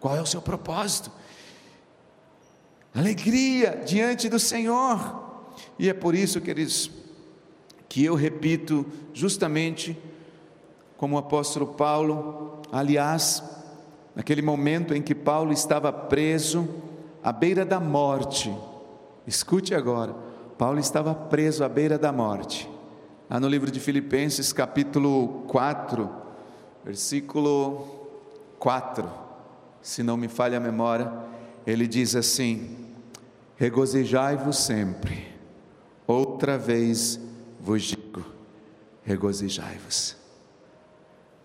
Qual 0.00 0.16
é 0.16 0.20
o 0.20 0.26
seu 0.26 0.40
propósito? 0.40 1.10
Alegria 2.94 3.82
diante 3.86 4.28
do 4.28 4.38
Senhor. 4.38 5.26
E 5.78 5.88
é 5.88 5.94
por 5.94 6.14
isso, 6.14 6.40
queridos, 6.40 6.90
que 7.88 8.04
eu 8.04 8.14
repito 8.14 8.86
justamente 9.12 9.96
como 10.96 11.16
o 11.16 11.18
apóstolo 11.18 11.68
Paulo, 11.68 12.60
aliás, 12.72 13.42
naquele 14.14 14.42
momento 14.42 14.94
em 14.94 15.00
que 15.00 15.14
Paulo 15.14 15.52
estava 15.52 15.92
preso 15.92 16.68
à 17.22 17.32
beira 17.32 17.64
da 17.64 17.78
morte. 17.78 18.52
Escute 19.26 19.74
agora, 19.74 20.14
Paulo 20.56 20.80
estava 20.80 21.14
preso 21.14 21.62
à 21.62 21.68
beira 21.68 21.96
da 21.96 22.10
morte. 22.10 22.68
Lá 23.30 23.38
no 23.38 23.48
livro 23.48 23.70
de 23.70 23.78
Filipenses, 23.78 24.52
capítulo 24.52 25.44
4, 25.46 26.10
versículo 26.84 27.86
4, 28.58 29.08
se 29.82 30.02
não 30.02 30.16
me 30.16 30.28
falha 30.28 30.58
a 30.58 30.60
memória, 30.60 31.10
ele 31.66 31.86
diz 31.86 32.14
assim: 32.14 32.76
Regozijai-vos 33.56 34.58
sempre, 34.58 35.26
outra 36.06 36.56
vez 36.56 37.20
vos 37.60 37.82
digo: 37.82 38.24
regozijai-vos. 39.02 40.16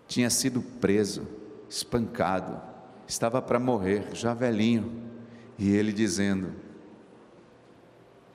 Tinha 0.06 0.30
sido 0.30 0.62
preso, 0.62 1.26
espancado, 1.68 2.60
estava 3.06 3.40
para 3.42 3.58
morrer, 3.58 4.08
já 4.12 4.34
velhinho, 4.34 4.92
e 5.58 5.70
ele 5.74 5.92
dizendo: 5.92 6.52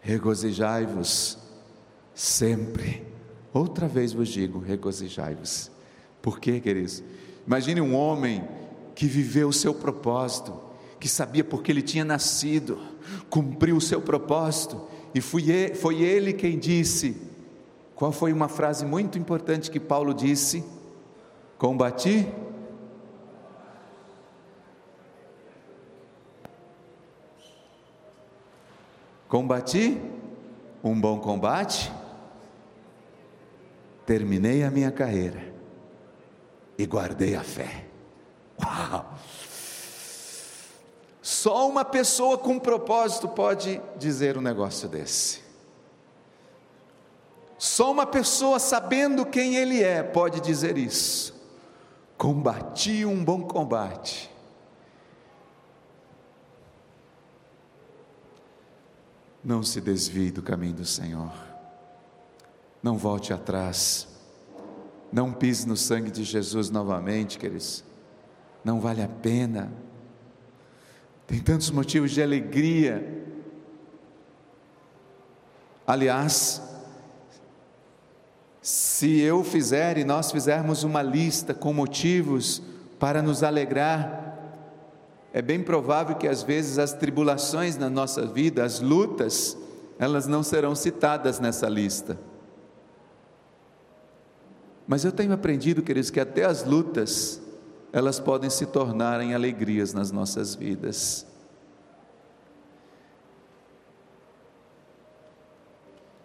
regozijai-vos 0.01 1.37
sempre. 2.13 3.07
Outra 3.53 3.87
vez 3.87 4.13
vos 4.13 4.29
digo: 4.29 4.59
regozijai-vos. 4.59 5.71
Por 6.21 6.39
quê, 6.39 6.59
queridos? 6.59 7.03
Imagine 7.47 7.81
um 7.81 7.95
homem 7.95 8.47
que 8.99 9.07
viveu 9.07 9.47
o 9.47 9.53
seu 9.53 9.73
propósito, 9.73 10.59
que 10.99 11.07
sabia 11.07 11.41
porque 11.41 11.71
ele 11.71 11.81
tinha 11.81 12.03
nascido, 12.03 12.77
cumpriu 13.29 13.77
o 13.77 13.81
seu 13.81 14.01
propósito, 14.01 14.89
e 15.15 15.21
foi 15.21 16.01
ele 16.01 16.33
quem 16.33 16.59
disse: 16.59 17.15
qual 17.95 18.11
foi 18.11 18.33
uma 18.33 18.49
frase 18.49 18.85
muito 18.85 19.17
importante 19.17 19.71
que 19.71 19.79
Paulo 19.79 20.13
disse? 20.13 20.65
Combati 21.57 22.27
Combati 29.29 29.97
um 30.83 30.99
bom 30.99 31.19
combate, 31.19 31.89
terminei 34.05 34.61
a 34.63 34.69
minha 34.69 34.91
carreira 34.91 35.53
e 36.77 36.85
guardei 36.85 37.35
a 37.35 37.43
fé. 37.43 37.88
Uau! 38.63 39.13
Só 41.21 41.69
uma 41.69 41.85
pessoa 41.85 42.37
com 42.37 42.59
propósito 42.59 43.27
pode 43.27 43.81
dizer 43.97 44.37
um 44.37 44.41
negócio 44.41 44.87
desse. 44.87 45.41
Só 47.57 47.91
uma 47.91 48.05
pessoa 48.05 48.57
sabendo 48.59 49.25
quem 49.25 49.55
ele 49.55 49.83
é 49.83 50.01
pode 50.01 50.39
dizer 50.39 50.77
isso. 50.77 51.33
Combati 52.17 53.05
um 53.05 53.23
bom 53.23 53.41
combate 53.43 54.29
Não 59.43 59.63
se 59.63 59.79
desvie 59.79 60.31
do 60.31 60.41
caminho 60.41 60.75
do 60.75 60.85
Senhor. 60.85 61.31
Não 62.83 62.97
volte 62.97 63.33
atrás. 63.33 64.07
Não 65.11 65.33
pise 65.33 65.67
no 65.67 65.77
sangue 65.77 66.11
de 66.11 66.23
Jesus 66.23 66.69
novamente, 66.69 67.37
queridos. 67.37 67.83
Não 68.63 68.79
vale 68.79 69.01
a 69.01 69.07
pena. 69.07 69.71
Tem 71.25 71.39
tantos 71.39 71.69
motivos 71.71 72.11
de 72.11 72.21
alegria. 72.21 73.25
Aliás, 75.85 76.61
se 78.61 79.19
eu 79.19 79.43
fizer 79.43 79.97
e 79.97 80.03
nós 80.03 80.31
fizermos 80.31 80.83
uma 80.83 81.01
lista 81.01 81.53
com 81.53 81.73
motivos 81.73 82.61
para 82.99 83.21
nos 83.21 83.43
alegrar, 83.43 84.29
é 85.31 85.41
bem 85.41 85.61
provável 85.61 86.15
que 86.15 86.27
às 86.27 86.43
vezes 86.43 86.79
as 86.79 86.93
tribulações 86.93 87.77
na 87.77 87.89
nossa 87.89 88.25
vida, 88.25 88.63
as 88.63 88.79
lutas, 88.79 89.57
elas 89.97 90.27
não 90.27 90.43
serão 90.43 90.73
citadas 90.75 91.39
nessa 91.39 91.69
lista. 91.69 92.19
Mas 94.87 95.05
eu 95.05 95.11
tenho 95.11 95.31
aprendido, 95.31 95.83
queridos, 95.83 96.09
que 96.09 96.19
até 96.19 96.45
as 96.45 96.63
lutas, 96.63 97.39
elas 97.91 98.19
podem 98.19 98.49
se 98.49 98.65
tornarem 98.65 99.33
alegrias 99.33 99.93
nas 99.93 100.11
nossas 100.11 100.55
vidas. 100.55 101.25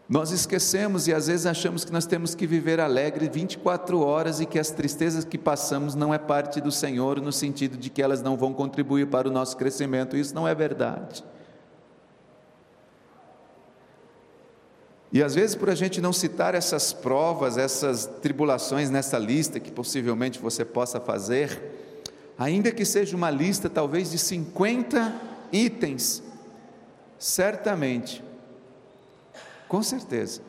Nós 0.06 0.30
esquecemos 0.30 1.08
e 1.08 1.14
às 1.14 1.28
vezes 1.28 1.46
achamos 1.46 1.82
que 1.84 1.92
nós 1.92 2.04
temos 2.04 2.34
que 2.34 2.46
viver 2.46 2.78
alegre 2.78 3.28
24 3.28 3.98
horas 4.00 4.38
e 4.38 4.44
que 4.44 4.58
as 4.58 4.70
tristezas 4.70 5.24
que 5.24 5.38
passamos 5.38 5.94
não 5.94 6.12
é 6.12 6.18
parte 6.18 6.60
do 6.60 6.70
Senhor, 6.70 7.20
no 7.22 7.32
sentido 7.32 7.78
de 7.78 7.88
que 7.88 8.02
elas 8.02 8.20
não 8.20 8.36
vão 8.36 8.52
contribuir 8.52 9.06
para 9.06 9.28
o 9.28 9.32
nosso 9.32 9.56
crescimento. 9.56 10.14
Isso 10.14 10.34
não 10.34 10.46
é 10.46 10.54
verdade. 10.54 11.24
E 15.14 15.22
às 15.22 15.34
vezes, 15.34 15.54
por 15.54 15.70
a 15.70 15.74
gente 15.74 16.00
não 16.00 16.12
citar 16.12 16.54
essas 16.54 16.92
provas, 16.92 17.56
essas 17.56 18.04
tribulações 18.20 18.90
nessa 18.90 19.16
lista 19.16 19.58
que 19.58 19.70
possivelmente 19.70 20.40
você 20.40 20.64
possa 20.64 21.00
fazer, 21.00 21.62
ainda 22.36 22.70
que 22.72 22.84
seja 22.84 23.16
uma 23.16 23.30
lista 23.30 23.70
talvez 23.70 24.10
de 24.10 24.18
50 24.18 25.14
itens, 25.52 26.22
certamente 27.16 28.24
com 29.68 29.82
certeza, 29.82 30.40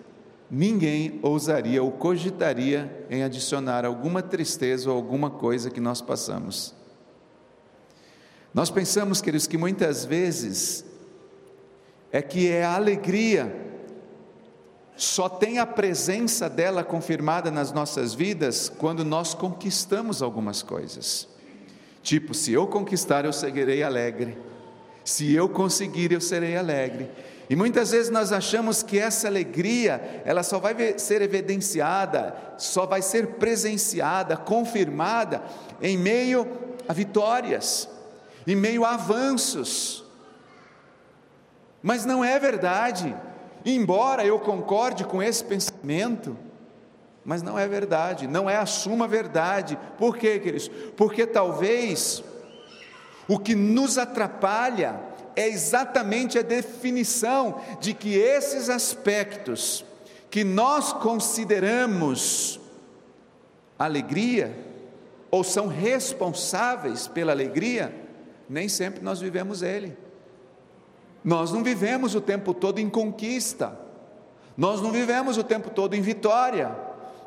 ninguém 0.49 1.19
ousaria 1.23 1.82
ou 1.82 1.91
cogitaria 1.91 3.08
em 3.10 3.23
adicionar 3.23 3.86
alguma 3.86 4.21
tristeza 4.21 4.89
ou 4.89 4.95
alguma 4.95 5.30
coisa 5.30 5.69
que 5.69 5.80
nós 5.80 6.01
passamos. 6.01 6.75
Nós 8.54 8.69
pensamos, 8.69 9.21
queridos, 9.21 9.47
que 9.47 9.58
muitas 9.58 10.06
vezes 10.06 10.86
é 12.12 12.21
que 12.21 12.49
é 12.49 12.63
a 12.63 12.75
alegria, 12.75 13.51
só 14.98 15.28
tem 15.28 15.60
a 15.60 15.66
presença 15.66 16.50
dela 16.50 16.84
confirmada 16.84 17.52
nas 17.52 17.72
nossas 17.72 18.14
vidas 18.14 18.70
quando 18.70 19.04
nós 19.04 19.34
conquistamos 19.34 20.22
algumas 20.22 20.64
coisas. 20.64 21.28
Tipo, 22.02 22.34
se 22.34 22.54
eu 22.54 22.68
conquistar, 22.68 23.26
eu 23.26 23.34
seguirei 23.34 23.84
alegre. 23.84 24.38
Se 25.04 25.34
eu 25.34 25.50
conseguir, 25.50 26.12
eu 26.12 26.22
serei 26.22 26.56
alegre. 26.56 27.10
E 27.50 27.56
muitas 27.56 27.92
vezes 27.92 28.10
nós 28.10 28.32
achamos 28.32 28.82
que 28.82 28.98
essa 28.98 29.28
alegria, 29.28 30.24
ela 30.26 30.42
só 30.42 30.60
vai 30.60 30.98
ser 30.98 31.22
evidenciada, 31.22 32.36
só 32.58 32.86
vai 32.86 33.02
ser 33.02 33.28
presenciada, 33.36 34.36
confirmada 34.38 35.44
em 35.82 35.98
meio 35.98 36.48
a 36.88 36.94
vitórias, 36.94 37.90
em 38.48 38.56
meio 38.56 38.84
a 38.86 38.94
avanços. 38.94 40.04
Mas 41.84 42.06
não 42.06 42.24
é 42.24 42.40
verdade. 42.40 43.16
Embora 43.65 44.23
eu 44.23 44.39
concorde 44.39 45.04
com 45.04 45.23
esse 45.23 45.43
pensamento, 45.43 46.38
mas 47.25 47.41
não 47.41 47.58
é 47.58 47.67
verdade, 47.67 48.28
não 48.28 48.47
é 48.47 48.56
a 48.56 48.65
suma 48.67 49.08
verdade. 49.08 49.78
Por 49.97 50.15
quê, 50.15 50.39
queridos? 50.39 50.69
Porque 50.95 51.25
talvez 51.25 52.23
o 53.28 53.39
que 53.39 53.56
nos 53.56 53.97
atrapalha 53.97 54.99
é 55.36 55.47
exatamente 55.47 56.38
a 56.38 56.43
definição 56.43 57.60
de 57.82 57.93
que 57.93 58.15
esses 58.15 58.69
aspectos 58.69 59.84
que 60.30 60.43
nós 60.43 60.93
consideramos 60.93 62.60
alegria, 63.80 64.56
ou 65.32 65.43
são 65.43 65.67
responsáveis 65.67 67.08
pela 67.08 67.32
alegria, 67.32 67.93
nem 68.47 68.69
sempre 68.69 69.04
nós 69.04 69.19
vivemos 69.19 69.62
ele. 69.62 69.97
Nós 71.26 71.52
não 71.52 71.64
vivemos 71.64 72.14
o 72.14 72.22
tempo 72.22 72.54
todo 72.54 72.78
em 72.78 72.88
conquista, 72.88 73.76
Nós 74.56 74.80
não 74.80 74.92
vivemos 74.92 75.38
o 75.38 75.44
tempo 75.44 75.70
todo 75.70 75.96
em 75.96 76.02
vitória, 76.02 76.74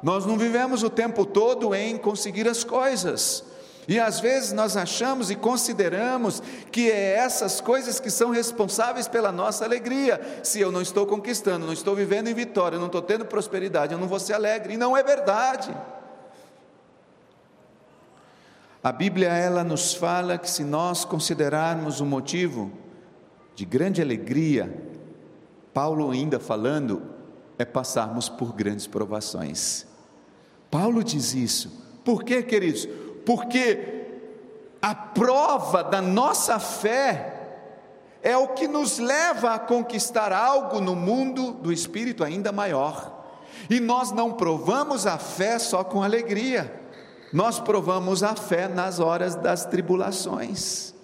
nós 0.03 0.25
não 0.25 0.39
vivemos 0.39 0.83
o 0.83 0.89
tempo 0.89 1.27
todo 1.27 1.75
em 1.75 1.99
conseguir 1.99 2.49
as 2.49 2.65
coisas. 2.65 3.45
E 3.87 3.99
às 3.99 4.21
vezes 4.21 4.53
nós 4.53 4.79
achamos 4.79 5.31
e 5.31 5.35
consideramos 5.35 6.43
que 6.71 6.91
é 6.91 7.17
essas 7.17 7.61
coisas 7.61 8.01
que 8.01 8.11
são 8.11 8.31
responsáveis 8.31 9.09
pela 9.09 9.33
nossa 9.33 9.65
alegria. 9.65 10.41
Se 10.43 10.61
eu 10.61 10.71
não 10.73 10.81
estou 10.81 11.05
conquistando, 11.07 11.67
não 11.67 11.73
estou 11.73 11.95
vivendo 11.95 12.29
em 12.29 12.35
vitória, 12.35 12.79
não 12.79 12.87
estou 12.87 13.03
tendo 13.03 13.27
prosperidade, 13.27 13.93
eu 13.93 13.99
não 13.99 14.09
vou 14.09 14.21
ser 14.21 14.35
alegre. 14.35 14.75
E 14.75 14.77
não 14.79 14.97
é 14.97 15.03
verdade. 15.03 15.75
A 18.83 18.93
Bíblia 18.93 19.29
ela 19.29 19.65
nos 19.65 19.93
fala 19.93 20.39
que 20.39 20.49
se 20.49 20.65
nós 20.65 21.05
considerarmos 21.05 22.01
o 22.01 22.07
motivo 22.07 22.71
de 23.59 23.65
grande 23.65 24.01
alegria, 24.01 24.73
Paulo 25.75 26.11
ainda 26.11 26.39
falando, 26.39 27.03
é 27.59 27.65
passarmos 27.65 28.29
por 28.29 28.53
grandes 28.53 28.87
provações. 28.87 29.85
Paulo 30.71 31.03
diz 31.03 31.35
isso. 31.35 31.85
Por 32.05 32.23
quê, 32.23 32.43
queridos? 32.43 32.89
porque 33.29 34.07
a 34.81 34.95
prova 34.95 35.85
da 35.85 36.01
nossa 36.01 36.59
fé 36.59 37.59
é 38.23 38.35
o 38.39 38.49
que 38.49 38.67
nos 38.67 38.99
leva 38.99 39.53
a 39.53 39.59
conquistar 39.59 40.33
algo 40.33 40.81
no 40.81 40.97
mundo 40.97 41.53
do 41.53 41.71
espírito 41.71 42.25
ainda 42.25 42.51
maior. 42.53 43.23
E 43.69 43.81
nós 43.81 44.13
não 44.13 44.33
provamos 44.33 45.07
a 45.07 45.19
fé 45.19 45.59
só 45.59 45.85
com 45.85 46.03
alegria, 46.03 46.81
nós 47.31 47.61
provamos 47.61 48.23
a 48.23 48.35
fé 48.35 48.67
nas 48.67 48.99
horas 48.99 49.35
das 49.35 49.67
tribulações, 49.67 50.95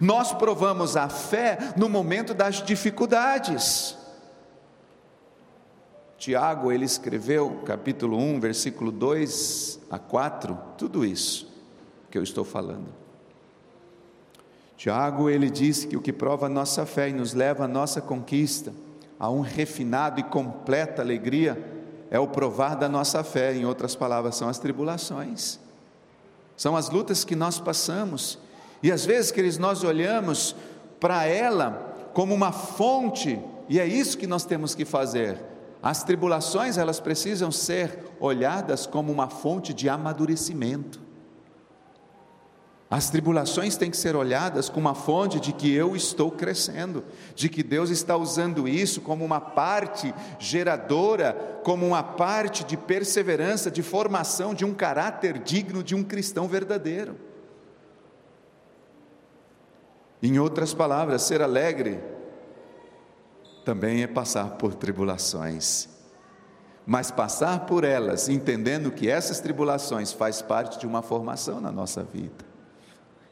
nós 0.00 0.32
provamos 0.32 0.96
a 0.96 1.08
fé 1.08 1.74
no 1.76 1.88
momento 1.88 2.32
das 2.32 2.62
dificuldades. 2.62 3.96
Tiago, 6.18 6.72
ele 6.72 6.84
escreveu, 6.84 7.62
capítulo 7.64 8.16
1, 8.16 8.40
versículo 8.40 8.90
2 8.90 9.80
a 9.90 9.98
4, 9.98 10.58
tudo 10.78 11.04
isso 11.04 11.46
que 12.10 12.16
eu 12.16 12.22
estou 12.22 12.44
falando. 12.44 12.86
Tiago, 14.76 15.28
ele 15.28 15.50
diz 15.50 15.84
que 15.84 15.96
o 15.96 16.00
que 16.00 16.12
prova 16.12 16.46
a 16.46 16.48
nossa 16.48 16.86
fé 16.86 17.08
e 17.08 17.12
nos 17.12 17.34
leva 17.34 17.64
à 17.64 17.68
nossa 17.68 18.00
conquista, 18.00 18.72
a 19.18 19.30
um 19.30 19.40
refinado 19.40 20.20
e 20.20 20.22
completa 20.22 21.02
alegria, 21.02 21.74
é 22.10 22.18
o 22.18 22.28
provar 22.28 22.76
da 22.76 22.88
nossa 22.88 23.22
fé, 23.24 23.54
em 23.54 23.64
outras 23.64 23.94
palavras, 23.94 24.36
são 24.36 24.48
as 24.48 24.58
tribulações, 24.58 25.58
são 26.56 26.76
as 26.76 26.88
lutas 26.88 27.24
que 27.24 27.36
nós 27.36 27.58
passamos, 27.58 28.38
e 28.82 28.92
às 28.92 29.04
vezes, 29.04 29.30
queridos, 29.30 29.58
nós 29.58 29.82
olhamos 29.84 30.54
para 31.00 31.24
ela 31.24 32.10
como 32.12 32.34
uma 32.34 32.52
fonte, 32.52 33.38
e 33.68 33.78
é 33.78 33.86
isso 33.86 34.18
que 34.18 34.26
nós 34.26 34.44
temos 34.44 34.74
que 34.74 34.84
fazer. 34.84 35.38
As 35.82 36.02
tribulações, 36.02 36.78
elas 36.78 36.98
precisam 36.98 37.52
ser 37.52 37.98
olhadas 38.18 38.86
como 38.86 39.12
uma 39.12 39.28
fonte 39.28 39.72
de 39.72 39.88
amadurecimento. 39.88 41.06
As 42.88 43.10
tribulações 43.10 43.76
têm 43.76 43.90
que 43.90 43.96
ser 43.96 44.14
olhadas 44.14 44.68
como 44.68 44.88
uma 44.88 44.94
fonte 44.94 45.40
de 45.40 45.52
que 45.52 45.72
eu 45.72 45.96
estou 45.96 46.30
crescendo, 46.30 47.04
de 47.34 47.48
que 47.48 47.62
Deus 47.62 47.90
está 47.90 48.16
usando 48.16 48.68
isso 48.68 49.00
como 49.00 49.24
uma 49.24 49.40
parte 49.40 50.14
geradora, 50.38 51.60
como 51.64 51.84
uma 51.84 52.02
parte 52.02 52.62
de 52.62 52.76
perseverança, 52.76 53.72
de 53.72 53.82
formação 53.82 54.54
de 54.54 54.64
um 54.64 54.72
caráter 54.72 55.38
digno 55.40 55.82
de 55.82 55.96
um 55.96 56.04
cristão 56.04 56.46
verdadeiro. 56.46 57.25
Em 60.22 60.38
outras 60.38 60.72
palavras, 60.72 61.22
ser 61.22 61.42
alegre 61.42 62.00
também 63.64 64.02
é 64.02 64.06
passar 64.06 64.50
por 64.50 64.74
tribulações. 64.74 65.88
Mas 66.86 67.10
passar 67.10 67.66
por 67.66 67.82
elas, 67.82 68.28
entendendo 68.28 68.92
que 68.92 69.10
essas 69.10 69.40
tribulações 69.40 70.12
faz 70.12 70.40
parte 70.40 70.78
de 70.78 70.86
uma 70.86 71.02
formação 71.02 71.60
na 71.60 71.72
nossa 71.72 72.04
vida. 72.04 72.44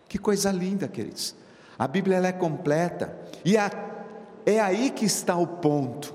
Que 0.09 0.19
coisa 0.19 0.51
linda, 0.51 0.89
queridos. 0.89 1.37
A 1.79 1.87
Bíblia 1.87 2.17
é 2.19 2.33
completa 2.33 3.17
e 3.45 3.57
a, 3.57 3.71
é 4.45 4.61
aí 4.61 4.91
que 4.91 5.05
está 5.05 5.37
o 5.37 5.47
ponto. 5.47 6.15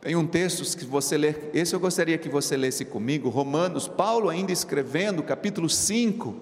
Tem 0.00 0.16
um 0.16 0.26
texto 0.26 0.76
que 0.76 0.84
você 0.84 1.16
lê, 1.16 1.32
esse 1.54 1.74
eu 1.74 1.78
gostaria 1.78 2.18
que 2.18 2.28
você 2.28 2.56
lesse 2.56 2.84
comigo, 2.84 3.28
Romanos, 3.28 3.86
Paulo 3.86 4.28
ainda 4.28 4.50
escrevendo, 4.50 5.22
capítulo 5.22 5.68
5. 5.68 6.34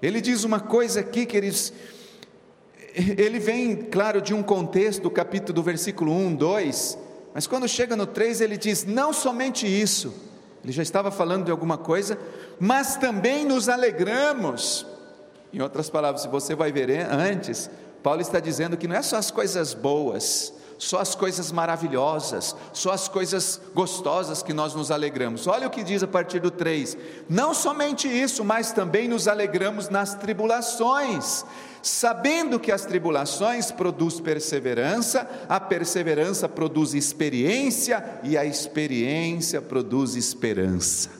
Ele 0.00 0.20
diz 0.20 0.44
uma 0.44 0.60
coisa 0.60 1.00
aqui, 1.00 1.26
queridos, 1.26 1.72
ele 2.96 3.38
vem, 3.38 3.76
claro, 3.76 4.22
de 4.22 4.32
um 4.32 4.42
contexto 4.42 5.02
do 5.02 5.10
capítulo 5.10 5.52
do 5.52 5.62
versículo 5.62 6.12
1, 6.12 6.34
2, 6.34 6.98
mas 7.34 7.46
quando 7.46 7.68
chega 7.68 7.94
no 7.94 8.06
3, 8.06 8.40
ele 8.40 8.56
diz: 8.56 8.84
não 8.86 9.12
somente 9.12 9.66
isso, 9.66 10.14
ele 10.64 10.72
já 10.72 10.82
estava 10.82 11.10
falando 11.10 11.44
de 11.44 11.50
alguma 11.50 11.76
coisa, 11.76 12.18
mas 12.58 12.96
também 12.96 13.44
nos 13.44 13.68
alegramos. 13.68 14.86
Em 15.52 15.60
outras 15.60 15.90
palavras, 15.90 16.22
se 16.22 16.28
você 16.28 16.54
vai 16.54 16.72
ver 16.72 16.90
antes, 17.10 17.70
Paulo 18.02 18.20
está 18.20 18.40
dizendo 18.40 18.76
que 18.76 18.88
não 18.88 18.96
é 18.96 19.02
só 19.02 19.16
as 19.16 19.30
coisas 19.30 19.74
boas, 19.74 20.52
só 20.78 21.00
as 21.00 21.14
coisas 21.14 21.50
maravilhosas, 21.50 22.54
só 22.72 22.92
as 22.92 23.08
coisas 23.08 23.60
gostosas 23.74 24.42
que 24.42 24.52
nós 24.52 24.74
nos 24.74 24.90
alegramos. 24.90 25.46
Olha 25.46 25.66
o 25.66 25.70
que 25.70 25.82
diz 25.82 26.02
a 26.02 26.06
partir 26.06 26.40
do 26.40 26.50
3: 26.50 26.96
não 27.28 27.54
somente 27.54 28.08
isso, 28.08 28.44
mas 28.44 28.72
também 28.72 29.08
nos 29.08 29.26
alegramos 29.26 29.88
nas 29.88 30.14
tribulações, 30.14 31.44
sabendo 31.82 32.60
que 32.60 32.70
as 32.70 32.84
tribulações 32.84 33.70
produzem 33.70 34.22
perseverança, 34.22 35.28
a 35.48 35.58
perseverança 35.58 36.48
produz 36.48 36.94
experiência 36.94 38.20
e 38.22 38.36
a 38.36 38.44
experiência 38.44 39.62
produz 39.62 40.14
esperança. 40.14 41.10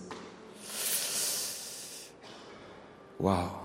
Uau! 3.19 3.65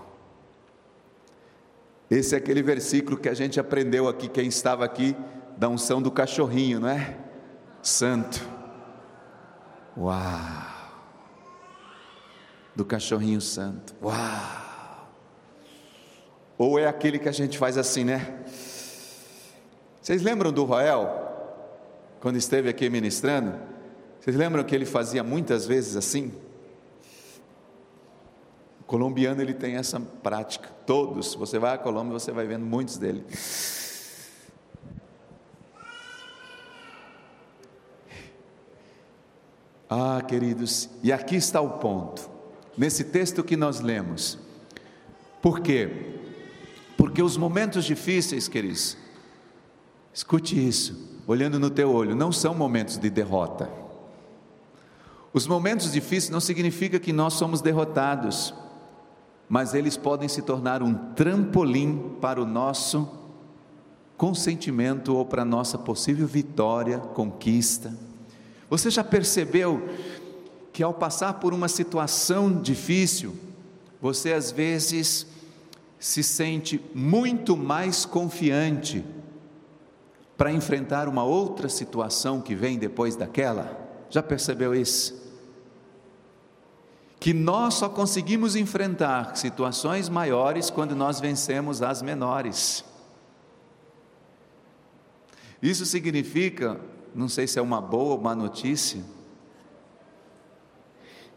Esse 2.09 2.35
é 2.35 2.37
aquele 2.37 2.61
versículo 2.61 3.17
que 3.17 3.29
a 3.29 3.33
gente 3.33 3.57
aprendeu 3.57 4.07
aqui, 4.07 4.27
quem 4.27 4.47
estava 4.47 4.83
aqui, 4.83 5.15
da 5.61 5.69
unção 5.69 6.01
do 6.01 6.09
cachorrinho, 6.09 6.79
não 6.79 6.89
é? 6.89 7.15
Santo. 7.83 8.43
Uau! 9.95 10.17
Do 12.75 12.83
cachorrinho 12.83 13.39
santo. 13.39 13.93
Uau! 14.01 15.07
Ou 16.57 16.79
é 16.79 16.87
aquele 16.87 17.19
que 17.19 17.29
a 17.29 17.31
gente 17.31 17.59
faz 17.59 17.77
assim, 17.77 18.03
né? 18.03 18.39
Vocês 20.01 20.23
lembram 20.23 20.51
do 20.51 20.63
Roel? 20.63 21.29
Quando 22.19 22.37
esteve 22.37 22.67
aqui 22.67 22.89
ministrando? 22.89 23.53
Vocês 24.19 24.35
lembram 24.35 24.63
que 24.63 24.73
ele 24.73 24.87
fazia 24.87 25.23
muitas 25.23 25.67
vezes 25.67 25.95
assim? 25.95 26.33
colombiano 28.87 29.41
ele 29.41 29.53
tem 29.53 29.75
essa 29.75 29.99
prática, 29.99 30.69
todos. 30.87 31.35
Você 31.35 31.59
vai 31.59 31.75
à 31.75 31.77
Colômbia, 31.77 32.13
você 32.13 32.31
vai 32.31 32.47
vendo 32.47 32.65
muitos 32.65 32.97
dele. 32.97 33.23
Ah, 39.93 40.21
queridos, 40.25 40.89
e 41.03 41.11
aqui 41.11 41.35
está 41.35 41.59
o 41.59 41.71
ponto. 41.71 42.29
Nesse 42.77 43.03
texto 43.03 43.43
que 43.43 43.57
nós 43.57 43.81
lemos. 43.81 44.39
Por 45.41 45.59
quê? 45.59 46.15
Porque 46.95 47.21
os 47.21 47.35
momentos 47.35 47.83
difíceis, 47.83 48.47
queridos, 48.47 48.95
escute 50.13 50.55
isso, 50.65 51.19
olhando 51.27 51.59
no 51.59 51.69
teu 51.69 51.93
olho, 51.93 52.15
não 52.15 52.31
são 52.31 52.55
momentos 52.55 52.97
de 52.97 53.09
derrota. 53.09 53.69
Os 55.33 55.45
momentos 55.45 55.91
difíceis 55.91 56.29
não 56.29 56.39
significa 56.39 56.97
que 56.97 57.11
nós 57.11 57.33
somos 57.33 57.59
derrotados 57.59 58.53
mas 59.51 59.73
eles 59.73 59.97
podem 59.97 60.29
se 60.29 60.41
tornar 60.41 60.81
um 60.81 60.93
trampolim 60.93 62.15
para 62.21 62.41
o 62.41 62.45
nosso 62.45 63.05
consentimento 64.15 65.13
ou 65.13 65.25
para 65.25 65.41
a 65.41 65.45
nossa 65.45 65.77
possível 65.77 66.25
vitória, 66.25 66.97
conquista. 66.97 67.93
Você 68.71 68.89
já 68.89 69.03
percebeu 69.03 69.87
que 70.73 70.81
ao 70.81 70.95
passar 70.95 71.33
por 71.33 71.53
uma 71.53 71.67
situação 71.67 72.59
difícil, 72.59 73.35
você 74.01 74.33
às 74.33 74.49
vezes 74.49 75.27
se 75.99 76.23
sente 76.23 76.83
muito 76.95 77.55
mais 77.55 78.03
confiante 78.03 79.05
para 80.35 80.51
enfrentar 80.51 81.07
uma 81.07 81.23
outra 81.23 81.69
situação 81.69 82.41
que 82.41 82.55
vem 82.55 82.79
depois 82.79 83.15
daquela? 83.15 83.79
Já 84.09 84.23
percebeu 84.23 84.73
isso? 84.73 85.21
que 87.21 87.35
nós 87.35 87.75
só 87.75 87.87
conseguimos 87.87 88.55
enfrentar 88.55 89.35
situações 89.37 90.09
maiores 90.09 90.71
quando 90.71 90.95
nós 90.95 91.19
vencemos 91.19 91.83
as 91.83 92.01
menores. 92.01 92.83
Isso 95.61 95.85
significa, 95.85 96.81
não 97.13 97.27
sei 97.27 97.47
se 97.47 97.59
é 97.59 97.61
uma 97.61 97.81
boa 97.81 98.13
ou 98.13 98.19
uma 98.19 98.35
notícia, 98.35 99.01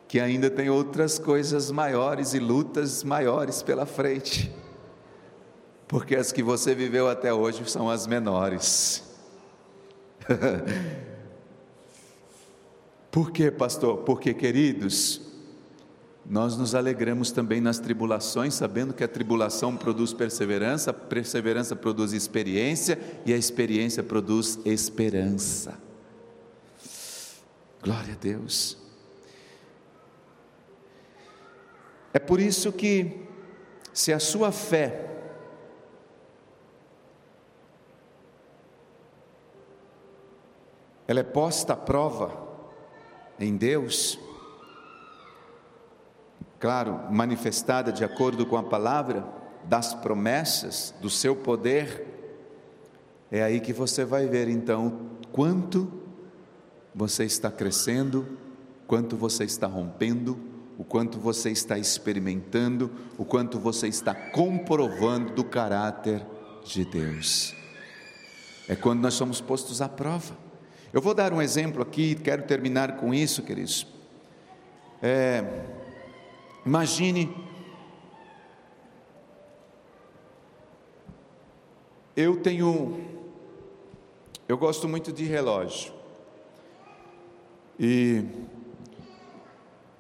que 0.07 0.21
ainda 0.21 0.49
tem 0.49 0.71
outras 0.71 1.19
coisas 1.19 1.71
maiores 1.71 2.35
e 2.35 2.39
lutas 2.39 3.03
maiores 3.03 3.63
pela 3.63 3.85
frente, 3.85 4.55
porque 5.89 6.15
as 6.15 6.33
que 6.33 6.43
você 6.43 6.75
viveu 6.75 7.09
até 7.09 7.33
hoje 7.33 7.69
são 7.69 7.91
as 7.91 8.07
menores. 8.07 9.03
Por 13.11 13.31
quê, 13.31 13.51
pastor? 13.51 13.99
Porque, 13.99 14.35
queridos, 14.35 15.34
nós 16.27 16.57
nos 16.57 16.75
alegramos 16.75 17.31
também 17.31 17.61
nas 17.61 17.79
tribulações, 17.79 18.55
sabendo 18.55 18.95
que 18.95 19.05
a 19.05 19.09
tribulação 19.09 19.77
produz 19.77 20.13
perseverança, 20.13 20.91
a 20.91 20.95
perseverança 20.95 21.77
produz 21.77 22.13
experiência 22.13 22.99
e 23.27 23.33
a 23.33 23.37
experiência 23.37 24.03
produz 24.03 24.59
esperança. 24.65 25.79
Glória 27.83 28.15
a 28.15 28.17
Deus. 28.17 28.79
É 32.15 32.19
por 32.19 32.41
isso 32.41 32.73
que, 32.73 33.27
se 33.93 34.13
a 34.13 34.19
sua 34.19 34.51
fé 34.51 35.11
ela 41.07 41.21
é 41.21 41.25
posta 41.25 41.75
à 41.75 41.77
prova 41.77 42.43
em 43.39 43.57
Deus, 43.57 44.19
claro, 46.65 46.99
manifestada 47.11 47.93
de 47.93 48.07
acordo 48.07 48.47
com 48.47 48.57
a 48.57 48.63
palavra, 48.63 49.23
das 49.65 49.93
promessas, 49.93 50.95
do 50.99 51.11
seu 51.11 51.37
poder, 51.37 52.07
é 53.31 53.43
aí 53.43 53.61
que 53.61 53.71
você 53.71 54.03
vai 54.03 54.27
ver 54.27 54.49
então 54.49 55.11
quanto 55.31 55.93
você 56.95 57.25
está 57.25 57.51
crescendo, 57.51 58.39
quanto 58.87 59.15
você 59.15 59.45
está 59.45 59.67
rompendo, 59.67 60.39
o 60.79 60.85
quanto 60.85 61.19
você 61.19 61.51
está 61.51 61.77
experimentando, 61.77 62.91
o 63.19 63.27
quanto 63.27 63.59
você 63.59 63.87
está 63.87 64.15
comprovando 64.15 65.35
do 65.35 65.45
caráter 65.45 66.25
de 66.65 66.83
Deus. 66.87 67.55
É 68.67 68.75
quando 68.75 69.03
nós 69.03 69.13
somos 69.13 69.39
postos 69.39 69.83
à 69.83 69.89
prova. 69.91 70.35
Eu 70.95 71.03
vou 71.03 71.13
dar 71.13 71.31
um 71.31 71.43
exemplo 71.43 71.83
aqui, 71.83 72.15
quero 72.15 72.45
terminar 72.45 72.97
com 72.97 73.13
isso, 73.13 73.43
queridos. 73.43 73.87
É, 75.03 75.84
imagine, 76.65 77.35
eu 82.17 82.41
tenho, 82.41 83.05
eu 84.49 84.57
gosto 84.57 84.89
muito 84.89 85.13
de 85.13 85.25
relógio, 85.25 85.93
e 87.79 88.25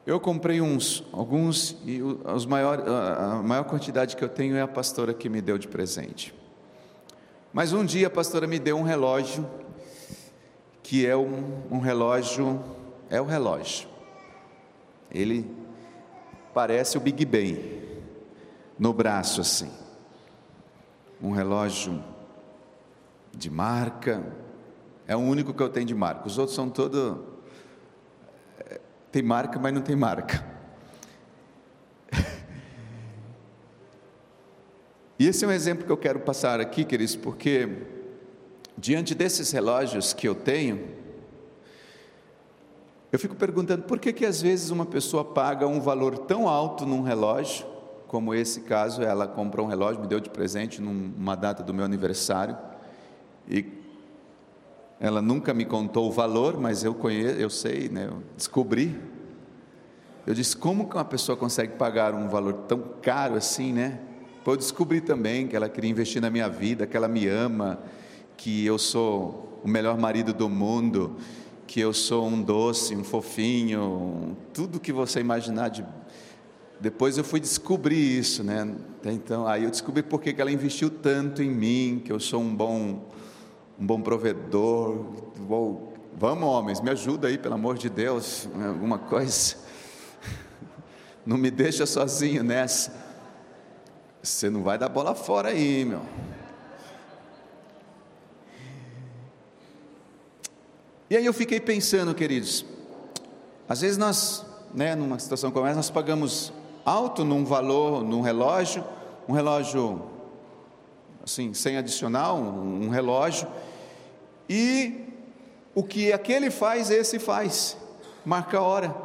eu 0.06 0.20
comprei 0.20 0.60
uns, 0.60 1.02
alguns, 1.12 1.76
e 1.84 2.00
os 2.02 2.46
maior, 2.46 2.80
a 2.88 3.42
maior 3.42 3.64
quantidade 3.64 4.16
que 4.16 4.22
eu 4.22 4.28
tenho 4.28 4.56
é 4.56 4.60
a 4.60 4.68
pastora 4.68 5.12
que 5.12 5.28
me 5.28 5.40
deu 5.40 5.58
de 5.58 5.66
presente. 5.66 6.34
Mas 7.52 7.72
um 7.72 7.84
dia 7.84 8.08
a 8.08 8.10
pastora 8.10 8.46
me 8.46 8.58
deu 8.58 8.76
um 8.76 8.82
relógio 8.82 9.48
que 10.82 11.06
é 11.06 11.16
um, 11.16 11.62
um 11.70 11.78
relógio, 11.78 12.62
é 13.08 13.20
o 13.20 13.24
relógio. 13.24 13.88
Ele 15.10 15.50
parece 16.55 16.96
o 16.96 17.00
Big 17.00 17.24
Ben 17.24 17.82
no 18.78 18.92
braço 18.92 19.40
assim. 19.40 19.70
Um 21.20 21.32
relógio 21.32 22.02
de 23.32 23.50
marca, 23.50 24.24
é 25.07 25.16
o 25.16 25.20
único 25.20 25.52
que 25.52 25.62
eu 25.62 25.68
tenho 25.68 25.86
de 25.86 25.94
marca. 25.94 26.26
Os 26.26 26.38
outros 26.38 26.55
são 26.55 26.70
todo 26.70 27.26
é, 28.61 28.80
tem 29.11 29.22
marca, 29.22 29.59
mas 29.59 29.74
não 29.74 29.82
tem 29.82 29.96
marca. 29.96 30.44
E 35.16 35.28
esse 35.28 35.44
é 35.44 35.48
um 35.48 35.52
exemplo 35.52 35.86
que 35.86 35.92
eu 35.92 35.96
quero 35.96 36.18
passar 36.18 36.61
aqui, 36.61 36.84
queridos, 36.84 37.14
porque 37.14 37.68
diante 38.76 39.14
desses 39.14 39.52
relógios 39.52 40.12
que 40.12 40.26
eu 40.26 40.34
tenho, 40.34 40.88
eu 43.14 43.18
fico 43.20 43.36
perguntando 43.36 43.84
por 43.84 44.00
que 44.00 44.12
que 44.12 44.26
às 44.26 44.42
vezes 44.42 44.70
uma 44.70 44.84
pessoa 44.84 45.24
paga 45.24 45.68
um 45.68 45.80
valor 45.80 46.18
tão 46.18 46.48
alto 46.48 46.84
num 46.84 47.00
relógio, 47.00 47.64
como 48.08 48.34
esse 48.34 48.62
caso, 48.62 49.04
ela 49.04 49.28
comprou 49.28 49.64
um 49.64 49.68
relógio, 49.68 50.00
me 50.00 50.08
deu 50.08 50.18
de 50.18 50.28
presente 50.28 50.82
numa 50.82 51.36
data 51.36 51.62
do 51.62 51.72
meu 51.72 51.84
aniversário, 51.84 52.58
e 53.48 53.64
ela 54.98 55.22
nunca 55.22 55.54
me 55.54 55.64
contou 55.64 56.08
o 56.08 56.10
valor, 56.10 56.58
mas 56.58 56.82
eu 56.82 56.92
conheço, 56.92 57.38
eu 57.38 57.48
sei, 57.48 57.88
né, 57.88 58.08
eu 58.10 58.20
descobri. 58.36 59.00
Eu 60.26 60.34
disse, 60.34 60.56
como 60.56 60.88
que 60.88 60.96
uma 60.96 61.04
pessoa 61.04 61.36
consegue 61.36 61.76
pagar 61.76 62.16
um 62.16 62.28
valor 62.28 62.52
tão 62.66 62.82
caro 63.00 63.36
assim, 63.36 63.72
né? 63.72 64.00
Eu 64.44 64.56
descobri 64.56 65.00
também 65.00 65.46
que 65.46 65.54
ela 65.54 65.68
queria 65.68 65.88
investir 65.88 66.20
na 66.20 66.30
minha 66.30 66.48
vida, 66.48 66.84
que 66.84 66.96
ela 66.96 67.06
me 67.06 67.28
ama, 67.28 67.78
que 68.36 68.66
eu 68.66 68.76
sou 68.76 69.60
o 69.62 69.68
melhor 69.68 69.96
marido 69.96 70.34
do 70.34 70.48
mundo, 70.48 71.16
que 71.66 71.80
eu 71.80 71.92
sou 71.92 72.26
um 72.26 72.42
doce, 72.42 72.94
um 72.94 73.04
fofinho, 73.04 74.36
tudo 74.52 74.80
que 74.80 74.92
você 74.92 75.20
imaginar 75.20 75.68
de 75.68 75.84
depois 76.80 77.16
eu 77.16 77.24
fui 77.24 77.40
descobrir 77.40 78.18
isso, 78.18 78.42
né? 78.42 78.74
Então, 79.04 79.46
aí 79.46 79.64
eu 79.64 79.70
descobri 79.70 80.02
por 80.02 80.20
que 80.20 80.34
ela 80.38 80.50
investiu 80.50 80.90
tanto 80.90 81.42
em 81.42 81.50
mim, 81.50 82.02
que 82.04 82.12
eu 82.12 82.20
sou 82.20 82.42
um 82.42 82.54
bom 82.54 83.08
um 83.78 83.86
bom 83.86 84.00
provedor. 84.00 85.06
Vamos, 86.16 86.44
homens, 86.44 86.80
me 86.80 86.90
ajuda 86.90 87.28
aí, 87.28 87.38
pelo 87.38 87.54
amor 87.54 87.76
de 87.76 87.88
Deus, 87.88 88.48
né? 88.54 88.68
alguma 88.68 88.98
coisa. 88.98 89.56
Não 91.26 91.36
me 91.36 91.50
deixa 91.50 91.86
sozinho 91.86 92.42
nessa. 92.44 92.92
Você 94.22 94.48
não 94.48 94.62
vai 94.62 94.78
dar 94.78 94.88
bola 94.88 95.14
fora 95.14 95.48
aí, 95.48 95.84
meu. 95.84 96.02
E 101.11 101.16
aí 101.18 101.26
eu 101.26 101.34
fiquei 101.34 101.61
pensando, 101.61 102.14
queridos, 102.14 102.64
às 103.68 103.82
vezes 103.82 103.98
nós, 103.98 104.44
né, 104.72 104.94
numa 104.94 105.18
situação 105.18 105.50
como 105.50 105.66
essa, 105.66 105.76
nós 105.76 105.90
pagamos 105.90 106.50
alto 106.82 107.24
num 107.24 107.44
valor, 107.44 108.02
num 108.02 108.22
relógio, 108.22 108.82
um 109.28 109.34
relógio 109.34 110.02
assim, 111.22 111.52
sem 111.52 111.76
adicional, 111.76 112.38
um, 112.38 112.86
um 112.86 112.88
relógio, 112.88 113.46
e 114.48 115.05
o 115.74 115.82
que 115.82 116.11
aquele 116.11 116.50
faz, 116.50 116.90
esse 116.90 117.18
faz, 117.18 117.76
marca 118.24 118.57
a 118.57 118.62
hora. 118.62 118.96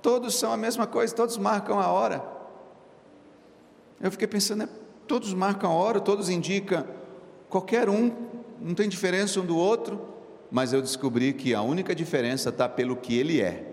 Todos 0.00 0.36
são 0.36 0.52
a 0.52 0.56
mesma 0.56 0.86
coisa, 0.86 1.12
todos 1.12 1.36
marcam 1.36 1.80
a 1.80 1.88
hora. 1.88 2.24
Eu 4.00 4.12
fiquei 4.12 4.28
pensando, 4.28 4.60
né, 4.60 4.68
todos 5.08 5.34
marcam 5.34 5.68
a 5.68 5.74
hora, 5.74 6.00
todos 6.00 6.28
indicam, 6.28 6.86
qualquer 7.48 7.88
um, 7.88 8.12
não 8.60 8.72
tem 8.72 8.88
diferença 8.88 9.40
um 9.40 9.44
do 9.44 9.56
outro 9.56 10.16
mas 10.50 10.72
eu 10.72 10.80
descobri 10.80 11.32
que 11.32 11.54
a 11.54 11.62
única 11.62 11.94
diferença 11.94 12.48
está 12.48 12.68
pelo 12.68 12.96
que 12.96 13.16
ele 13.16 13.40
é. 13.40 13.64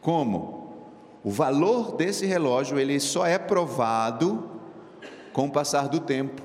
Como? 0.00 0.74
O 1.22 1.30
valor 1.30 1.96
desse 1.96 2.26
relógio 2.26 2.78
ele 2.78 3.00
só 3.00 3.26
é 3.26 3.38
provado 3.38 4.50
com 5.32 5.46
o 5.46 5.50
passar 5.50 5.88
do 5.88 5.98
tempo, 5.98 6.42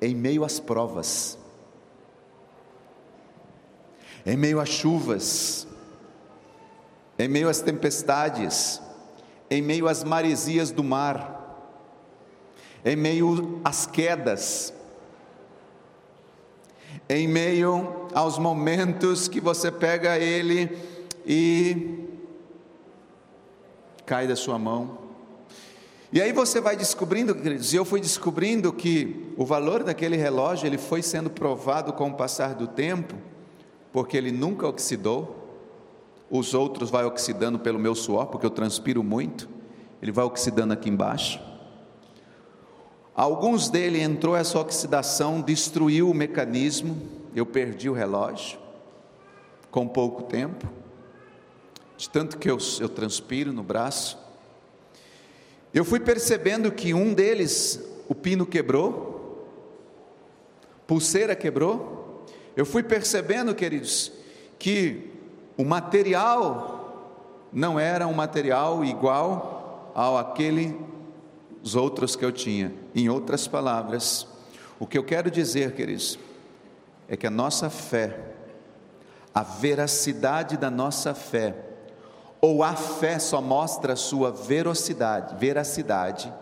em 0.00 0.14
meio 0.14 0.44
às 0.44 0.60
provas, 0.60 1.38
em 4.26 4.36
meio 4.36 4.60
às 4.60 4.68
chuvas, 4.68 5.66
em 7.18 7.28
meio 7.28 7.48
às 7.48 7.60
tempestades, 7.60 8.80
em 9.50 9.62
meio 9.62 9.88
às 9.88 10.04
maresias 10.04 10.70
do 10.70 10.84
mar, 10.84 11.40
em 12.84 12.94
meio 12.94 13.60
às 13.64 13.86
quedas, 13.86 14.72
em 17.18 17.28
meio 17.28 18.08
aos 18.14 18.38
momentos 18.38 19.28
que 19.28 19.40
você 19.40 19.70
pega 19.70 20.18
ele 20.18 20.70
e 21.26 22.06
cai 24.06 24.26
da 24.26 24.34
sua 24.34 24.58
mão. 24.58 24.98
E 26.10 26.20
aí 26.20 26.32
você 26.32 26.60
vai 26.60 26.74
descobrindo, 26.74 27.34
queridos, 27.34 27.72
e 27.72 27.76
eu 27.76 27.84
fui 27.84 28.00
descobrindo 28.00 28.72
que 28.72 29.32
o 29.36 29.44
valor 29.44 29.82
daquele 29.82 30.16
relógio 30.16 30.66
ele 30.66 30.78
foi 30.78 31.02
sendo 31.02 31.28
provado 31.28 31.92
com 31.92 32.08
o 32.08 32.14
passar 32.14 32.54
do 32.54 32.66
tempo, 32.66 33.14
porque 33.92 34.16
ele 34.16 34.32
nunca 34.32 34.66
oxidou. 34.66 35.38
Os 36.30 36.54
outros 36.54 36.88
vai 36.88 37.04
oxidando 37.04 37.58
pelo 37.58 37.78
meu 37.78 37.94
suor, 37.94 38.26
porque 38.26 38.46
eu 38.46 38.50
transpiro 38.50 39.02
muito. 39.02 39.48
Ele 40.00 40.12
vai 40.12 40.24
oxidando 40.24 40.72
aqui 40.72 40.88
embaixo. 40.88 41.51
Alguns 43.14 43.68
dele 43.68 44.00
entrou 44.00 44.34
essa 44.34 44.58
oxidação, 44.58 45.40
destruiu 45.40 46.10
o 46.10 46.14
mecanismo, 46.14 46.96
eu 47.34 47.44
perdi 47.44 47.88
o 47.88 47.92
relógio 47.92 48.58
com 49.70 49.86
pouco 49.86 50.22
tempo, 50.24 50.66
de 51.96 52.08
tanto 52.08 52.38
que 52.38 52.50
eu, 52.50 52.58
eu 52.80 52.88
transpiro 52.88 53.52
no 53.52 53.62
braço. 53.62 54.18
Eu 55.72 55.84
fui 55.84 56.00
percebendo 56.00 56.70
que 56.70 56.92
um 56.92 57.14
deles, 57.14 57.82
o 58.08 58.14
pino 58.14 58.44
quebrou, 58.44 59.48
pulseira 60.86 61.34
quebrou. 61.34 62.24
Eu 62.54 62.66
fui 62.66 62.82
percebendo, 62.82 63.54
queridos, 63.54 64.12
que 64.58 65.10
o 65.56 65.64
material 65.64 67.48
não 67.52 67.78
era 67.78 68.06
um 68.06 68.12
material 68.12 68.84
igual 68.84 69.92
ao 69.94 70.18
aquele 70.18 70.78
os 71.62 71.74
outros 71.74 72.16
que 72.16 72.24
eu 72.24 72.32
tinha. 72.32 72.74
Em 72.94 73.08
outras 73.08 73.46
palavras, 73.46 74.26
o 74.78 74.86
que 74.86 74.98
eu 74.98 75.04
quero 75.04 75.30
dizer, 75.30 75.74
queridos, 75.74 76.18
é 77.08 77.16
que 77.16 77.26
a 77.26 77.30
nossa 77.30 77.70
fé, 77.70 78.18
a 79.34 79.42
veracidade 79.42 80.56
da 80.56 80.70
nossa 80.70 81.14
fé, 81.14 81.54
ou 82.40 82.62
a 82.62 82.74
fé 82.74 83.18
só 83.18 83.40
mostra 83.40 83.92
a 83.92 83.96
sua 83.96 84.30
veracidade, 84.30 85.36
veracidade 85.36 86.32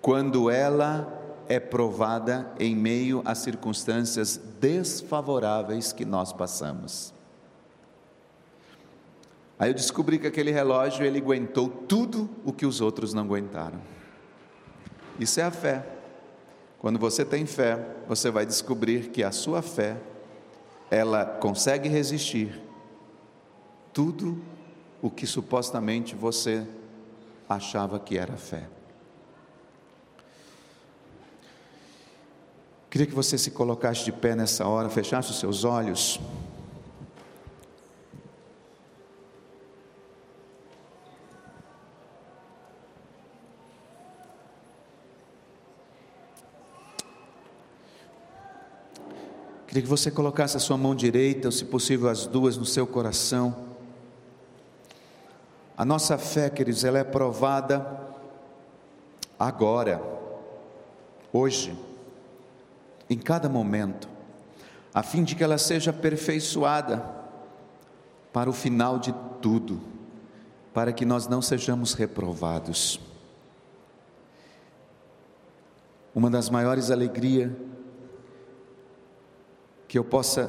quando 0.00 0.48
ela 0.48 1.20
é 1.48 1.58
provada 1.58 2.50
em 2.58 2.76
meio 2.76 3.22
às 3.24 3.38
circunstâncias 3.38 4.40
desfavoráveis 4.60 5.92
que 5.92 6.04
nós 6.04 6.32
passamos. 6.32 7.12
Aí 9.58 9.70
eu 9.70 9.74
descobri 9.74 10.18
que 10.18 10.26
aquele 10.26 10.52
relógio 10.52 11.04
ele 11.04 11.18
aguentou 11.18 11.68
tudo 11.68 12.30
o 12.44 12.52
que 12.52 12.64
os 12.64 12.80
outros 12.80 13.12
não 13.12 13.24
aguentaram. 13.24 13.80
Isso 15.20 15.38
é 15.38 15.42
a 15.42 15.50
fé. 15.50 15.84
Quando 16.78 16.98
você 16.98 17.26
tem 17.26 17.44
fé, 17.44 17.78
você 18.08 18.30
vai 18.30 18.46
descobrir 18.46 19.10
que 19.10 19.22
a 19.22 19.30
sua 19.30 19.60
fé 19.60 19.98
ela 20.90 21.26
consegue 21.26 21.90
resistir 21.90 22.58
tudo 23.92 24.42
o 25.02 25.10
que 25.10 25.26
supostamente 25.26 26.14
você 26.14 26.66
achava 27.46 28.00
que 28.00 28.16
era 28.16 28.34
fé. 28.38 28.66
Queria 32.88 33.06
que 33.06 33.14
você 33.14 33.36
se 33.36 33.50
colocasse 33.50 34.04
de 34.04 34.12
pé 34.12 34.34
nessa 34.34 34.66
hora, 34.66 34.88
fechasse 34.88 35.30
os 35.30 35.38
seus 35.38 35.64
olhos. 35.64 36.18
Queria 49.70 49.84
que 49.84 49.88
você 49.88 50.10
colocasse 50.10 50.56
a 50.56 50.60
sua 50.60 50.76
mão 50.76 50.96
direita, 50.96 51.46
ou 51.46 51.52
se 51.52 51.64
possível 51.64 52.08
as 52.08 52.26
duas, 52.26 52.56
no 52.56 52.64
seu 52.64 52.88
coração. 52.88 53.68
A 55.78 55.84
nossa 55.84 56.18
fé, 56.18 56.50
queridos, 56.50 56.82
ela 56.82 56.98
é 56.98 57.04
provada 57.04 57.86
agora, 59.38 60.02
hoje 61.32 61.72
em 63.08 63.16
cada 63.16 63.48
momento, 63.48 64.08
a 64.92 65.04
fim 65.04 65.22
de 65.22 65.36
que 65.36 65.44
ela 65.44 65.56
seja 65.56 65.92
aperfeiçoada 65.92 67.04
para 68.32 68.50
o 68.50 68.52
final 68.52 68.98
de 68.98 69.14
tudo, 69.40 69.80
para 70.74 70.92
que 70.92 71.04
nós 71.04 71.28
não 71.28 71.40
sejamos 71.40 71.94
reprovados. 71.94 72.98
Uma 76.12 76.28
das 76.28 76.50
maiores 76.50 76.90
alegrias 76.90 77.52
que 79.90 79.98
eu 79.98 80.04
possa 80.04 80.48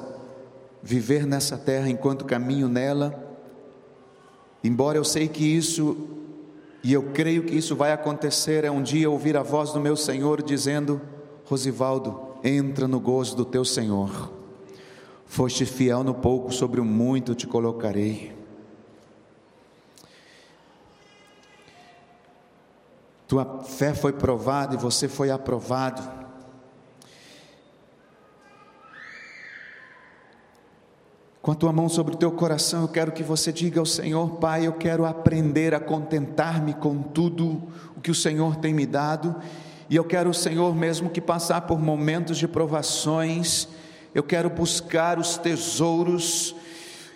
viver 0.83 1.25
nessa 1.25 1.57
terra 1.57 1.89
enquanto 1.89 2.25
caminho 2.25 2.67
nela, 2.67 3.39
embora 4.63 4.99
eu 4.99 5.03
sei 5.03 5.27
que 5.27 5.43
isso, 5.43 5.97
e 6.83 6.93
eu 6.93 7.09
creio 7.11 7.43
que 7.45 7.55
isso 7.55 7.75
vai 7.75 7.91
acontecer, 7.91 8.63
é 8.63 8.69
um 8.69 8.83
dia 8.83 9.09
ouvir 9.09 9.35
a 9.35 9.41
voz 9.41 9.71
do 9.71 9.79
meu 9.79 9.97
Senhor 9.97 10.43
dizendo: 10.43 11.01
Rosivaldo, 11.43 12.35
entra 12.43 12.87
no 12.87 12.99
gozo 12.99 13.35
do 13.35 13.43
teu 13.43 13.65
Senhor. 13.65 14.31
Foste 15.25 15.65
fiel 15.65 16.03
no 16.03 16.13
pouco, 16.13 16.53
sobre 16.53 16.79
o 16.79 16.85
muito 16.85 17.33
te 17.33 17.47
colocarei. 17.47 18.37
Tua 23.27 23.63
fé 23.63 23.95
foi 23.95 24.13
provada 24.13 24.75
e 24.75 24.77
você 24.77 25.07
foi 25.07 25.31
aprovado. 25.31 26.20
Com 31.41 31.51
a 31.51 31.55
tua 31.55 31.73
mão 31.73 31.89
sobre 31.89 32.13
o 32.13 32.17
teu 32.17 32.31
coração, 32.31 32.83
eu 32.83 32.87
quero 32.87 33.11
que 33.11 33.23
você 33.23 33.51
diga 33.51 33.79
ao 33.79 33.85
Senhor, 33.85 34.35
Pai, 34.35 34.67
eu 34.67 34.73
quero 34.73 35.07
aprender 35.07 35.73
a 35.73 35.79
contentar-me 35.79 36.75
com 36.75 37.01
tudo 37.01 37.63
o 37.97 37.99
que 37.99 38.11
o 38.11 38.15
Senhor 38.15 38.57
tem 38.57 38.75
me 38.75 38.85
dado. 38.85 39.35
E 39.89 39.95
eu 39.95 40.03
quero, 40.03 40.31
Senhor, 40.35 40.75
mesmo 40.75 41.09
que 41.09 41.19
passar 41.19 41.61
por 41.61 41.79
momentos 41.79 42.37
de 42.37 42.47
provações, 42.47 43.67
eu 44.13 44.21
quero 44.21 44.51
buscar 44.51 45.17
os 45.17 45.35
tesouros 45.35 46.55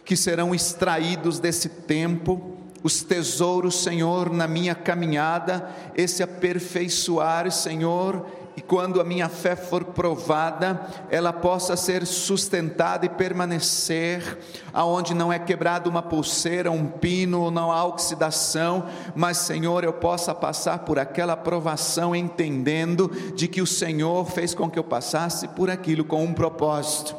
que 0.04 0.18
serão 0.18 0.56
extraídos 0.56 1.38
desse 1.40 1.70
tempo, 1.70 2.58
os 2.82 3.04
tesouros, 3.04 3.84
Senhor, 3.84 4.34
na 4.34 4.48
minha 4.48 4.74
caminhada, 4.74 5.70
esse 5.96 6.24
aperfeiçoar, 6.24 7.52
Senhor, 7.52 8.26
e 8.58 8.62
quando 8.62 9.02
a 9.02 9.04
minha 9.04 9.28
fé 9.28 9.54
for 9.56 9.84
provada, 9.84 10.88
ela 11.10 11.34
possa 11.34 11.76
ser 11.76 12.06
sustentada 12.06 13.06
e 13.06 13.10
permanecer, 13.10 14.38
aonde 14.74 15.14
não 15.14 15.32
é 15.32 15.38
quebrada 15.38 15.90
uma 15.90 16.02
pulseira, 16.02 16.72
um 16.72 16.88
pino, 16.88 17.52
não 17.52 17.70
há 17.70 17.84
oxidação, 17.84 18.86
mas 19.14 19.38
Senhor, 19.38 19.84
eu 19.84 19.92
possa 19.92 20.34
passar 20.34 20.80
por 20.80 20.98
aquela 20.98 21.36
provação 21.36 22.16
entendendo 22.16 23.10
de 23.36 23.48
que 23.50 23.62
o 23.62 23.68
Senhor 23.68 24.26
fez 24.26 24.54
com 24.54 24.70
que 24.70 24.80
eu 24.80 24.84
passasse 24.84 25.50
por 25.50 25.70
aquilo 25.70 26.06
com 26.06 26.24
um 26.24 26.34
propósito. 26.34 27.14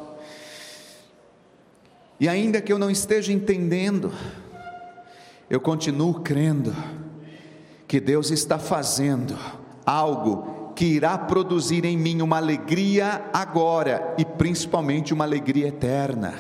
E 2.19 2.31
ainda 2.31 2.63
que 2.63 2.73
eu 2.73 2.79
não 2.79 2.91
esteja 2.91 3.31
entendendo, 3.31 4.11
eu 5.51 5.61
continuo 5.61 6.15
crendo 6.21 6.75
que 7.87 8.01
Deus 8.01 8.31
está 8.31 8.59
fazendo 8.59 9.37
algo 9.85 10.56
que 10.77 10.85
irá 10.85 11.17
produzir 11.17 11.87
em 11.87 11.97
mim 11.97 12.21
uma 12.21 12.37
alegria 12.37 13.25
agora 13.33 14.15
e 14.19 14.25
principalmente 14.27 15.15
uma 15.15 15.25
alegria 15.25 15.69
eterna. 15.69 16.35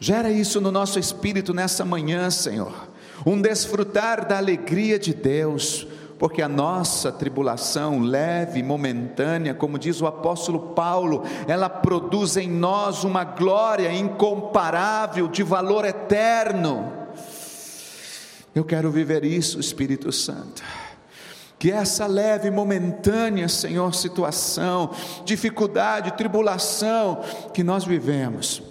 Gera 0.00 0.28
isso 0.28 0.60
no 0.60 0.72
nosso 0.72 0.98
espírito 0.98 1.54
nessa 1.54 1.84
manhã, 1.84 2.28
Senhor, 2.30 2.88
um 3.24 3.40
desfrutar 3.40 4.26
da 4.26 4.36
alegria 4.36 4.98
de 4.98 5.14
Deus, 5.14 5.86
porque 6.18 6.42
a 6.42 6.48
nossa 6.48 7.12
tribulação 7.12 8.00
leve, 8.00 8.60
momentânea, 8.60 9.54
como 9.54 9.78
diz 9.78 10.00
o 10.00 10.06
apóstolo 10.06 10.74
Paulo, 10.74 11.22
ela 11.46 11.68
produz 11.68 12.36
em 12.36 12.50
nós 12.50 13.04
uma 13.04 13.22
glória 13.22 13.92
incomparável, 13.92 15.28
de 15.28 15.44
valor 15.44 15.84
eterno. 15.84 16.92
Eu 18.52 18.64
quero 18.64 18.90
viver 18.90 19.24
isso, 19.24 19.60
Espírito 19.60 20.10
Santo 20.10 20.62
que 21.58 21.72
essa 21.72 22.06
leve, 22.06 22.50
momentânea, 22.50 23.48
Senhor, 23.48 23.94
situação, 23.94 24.90
dificuldade, 25.24 26.12
tribulação 26.12 27.20
que 27.52 27.64
nós 27.64 27.84
vivemos, 27.84 28.62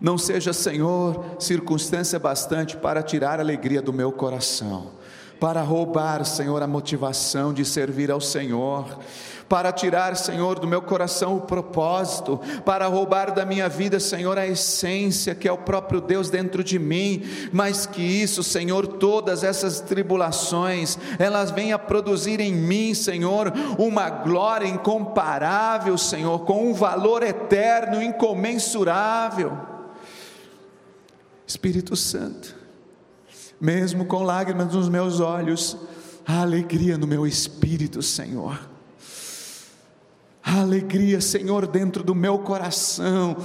não 0.00 0.16
seja, 0.16 0.52
Senhor, 0.52 1.36
circunstância 1.38 2.18
bastante 2.18 2.76
para 2.76 3.02
tirar 3.02 3.38
a 3.38 3.42
alegria 3.42 3.82
do 3.82 3.92
meu 3.92 4.10
coração, 4.12 4.92
para 5.40 5.62
roubar, 5.62 6.24
Senhor, 6.26 6.62
a 6.62 6.66
motivação 6.66 7.52
de 7.54 7.64
servir 7.64 8.10
ao 8.10 8.20
Senhor, 8.20 8.98
para 9.48 9.72
tirar, 9.72 10.14
Senhor, 10.14 10.60
do 10.60 10.68
meu 10.68 10.80
coração 10.80 11.36
o 11.36 11.40
propósito, 11.40 12.38
para 12.64 12.86
roubar 12.86 13.32
da 13.32 13.44
minha 13.44 13.68
vida, 13.68 13.98
Senhor, 13.98 14.38
a 14.38 14.46
essência 14.46 15.34
que 15.34 15.48
é 15.48 15.52
o 15.52 15.58
próprio 15.58 16.00
Deus 16.00 16.30
dentro 16.30 16.62
de 16.62 16.78
mim, 16.78 17.22
mas 17.52 17.84
que 17.86 18.02
isso, 18.02 18.44
Senhor, 18.44 18.86
todas 18.86 19.42
essas 19.42 19.80
tribulações, 19.80 20.96
elas 21.18 21.50
venham 21.50 21.74
a 21.74 21.80
produzir 21.80 22.38
em 22.38 22.52
mim, 22.52 22.94
Senhor, 22.94 23.52
uma 23.76 24.08
glória 24.10 24.68
incomparável, 24.68 25.96
Senhor, 25.98 26.44
com 26.44 26.70
um 26.70 26.74
valor 26.74 27.22
eterno, 27.22 28.00
incomensurável. 28.00 29.58
Espírito 31.44 31.96
Santo, 31.96 32.59
mesmo 33.60 34.04
com 34.04 34.22
lágrimas 34.22 34.72
nos 34.72 34.88
meus 34.88 35.20
olhos, 35.20 35.76
a 36.26 36.40
alegria 36.42 36.96
no 36.96 37.06
meu 37.06 37.26
espírito, 37.26 38.02
Senhor 38.02 38.70
a 40.50 40.60
alegria, 40.60 41.20
Senhor, 41.20 41.66
dentro 41.66 42.02
do 42.02 42.14
meu 42.14 42.38
coração, 42.38 43.36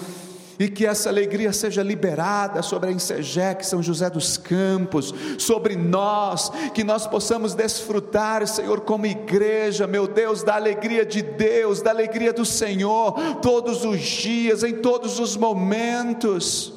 e 0.58 0.70
que 0.70 0.86
essa 0.86 1.10
alegria 1.10 1.52
seja 1.52 1.84
liberada 1.84 2.62
sobre 2.62 2.90
a 2.90 2.92
Insegec, 2.92 3.66
São 3.66 3.84
José 3.84 4.10
dos 4.10 4.38
Campos, 4.38 5.14
sobre 5.38 5.76
nós, 5.76 6.50
que 6.74 6.84
nós 6.84 7.06
possamos 7.06 7.54
desfrutar, 7.54 8.48
Senhor, 8.48 8.82
como 8.82 9.06
igreja, 9.06 9.86
meu 9.86 10.08
Deus, 10.08 10.44
da 10.44 10.56
alegria 10.56 11.06
de 11.06 11.22
Deus, 11.22 11.82
da 11.82 11.92
alegria 11.92 12.32
do 12.32 12.46
Senhor, 12.46 13.14
todos 13.42 13.84
os 13.84 14.00
dias, 14.00 14.64
em 14.64 14.76
todos 14.76 15.20
os 15.20 15.36
momentos 15.36 16.74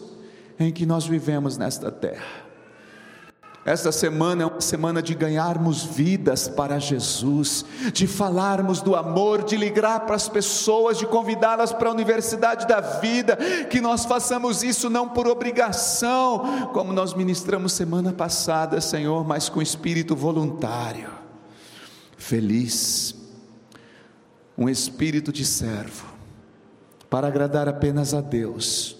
em 0.58 0.72
que 0.72 0.84
nós 0.84 1.06
vivemos 1.06 1.56
nesta 1.56 1.90
terra. 1.90 2.47
Esta 3.68 3.92
semana 3.92 4.44
é 4.44 4.46
uma 4.46 4.62
semana 4.62 5.02
de 5.02 5.14
ganharmos 5.14 5.84
vidas 5.84 6.48
para 6.48 6.78
Jesus, 6.78 7.66
de 7.92 8.06
falarmos 8.06 8.80
do 8.80 8.96
amor, 8.96 9.44
de 9.44 9.58
ligar 9.58 10.06
para 10.06 10.16
as 10.16 10.26
pessoas, 10.26 10.96
de 10.96 11.04
convidá-las 11.04 11.70
para 11.70 11.90
a 11.90 11.92
universidade 11.92 12.66
da 12.66 12.80
vida, 12.80 13.36
que 13.68 13.78
nós 13.78 14.06
façamos 14.06 14.62
isso 14.62 14.88
não 14.88 15.06
por 15.06 15.28
obrigação, 15.28 16.70
como 16.72 16.94
nós 16.94 17.12
ministramos 17.12 17.74
semana 17.74 18.10
passada, 18.10 18.80
Senhor, 18.80 19.22
mas 19.26 19.50
com 19.50 19.60
espírito 19.60 20.16
voluntário, 20.16 21.10
feliz, 22.16 23.14
um 24.56 24.66
espírito 24.66 25.30
de 25.30 25.44
servo, 25.44 26.06
para 27.10 27.28
agradar 27.28 27.68
apenas 27.68 28.14
a 28.14 28.22
Deus. 28.22 28.96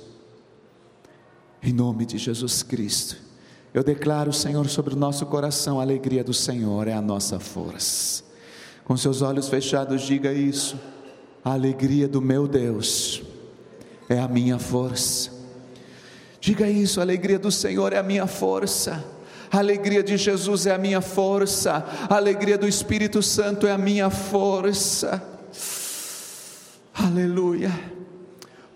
Em 1.62 1.72
nome 1.72 2.04
de 2.04 2.18
Jesus 2.18 2.62
Cristo, 2.62 3.27
eu 3.74 3.84
declaro, 3.84 4.32
Senhor, 4.32 4.66
sobre 4.68 4.94
o 4.94 4.96
nosso 4.96 5.26
coração, 5.26 5.78
a 5.78 5.82
alegria 5.82 6.24
do 6.24 6.32
Senhor 6.32 6.88
é 6.88 6.94
a 6.94 7.02
nossa 7.02 7.38
força. 7.38 8.24
Com 8.84 8.96
seus 8.96 9.20
olhos 9.20 9.48
fechados, 9.48 10.02
diga 10.02 10.32
isso. 10.32 10.78
A 11.44 11.52
alegria 11.52 12.08
do 12.08 12.20
meu 12.20 12.48
Deus 12.48 13.22
é 14.08 14.18
a 14.18 14.26
minha 14.26 14.58
força. 14.58 15.30
Diga 16.40 16.68
isso, 16.68 17.00
a 17.00 17.02
alegria 17.02 17.38
do 17.38 17.50
Senhor 17.50 17.92
é 17.92 17.98
a 17.98 18.02
minha 18.02 18.26
força. 18.26 19.04
A 19.50 19.58
alegria 19.58 20.02
de 20.02 20.16
Jesus 20.16 20.66
é 20.66 20.74
a 20.74 20.78
minha 20.78 21.00
força. 21.00 21.84
A 22.08 22.16
alegria 22.16 22.56
do 22.56 22.66
Espírito 22.66 23.22
Santo 23.22 23.66
é 23.66 23.72
a 23.72 23.78
minha 23.78 24.08
força. 24.10 25.22
Aleluia. 26.94 27.72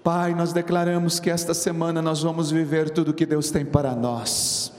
Pai, 0.02 0.34
nós 0.34 0.52
declaramos 0.52 1.20
que 1.20 1.30
esta 1.30 1.54
semana 1.54 2.02
nós 2.02 2.22
vamos 2.22 2.50
viver 2.50 2.90
tudo 2.90 3.14
que 3.14 3.24
Deus 3.24 3.50
tem 3.50 3.64
para 3.64 3.94
nós. 3.94 4.72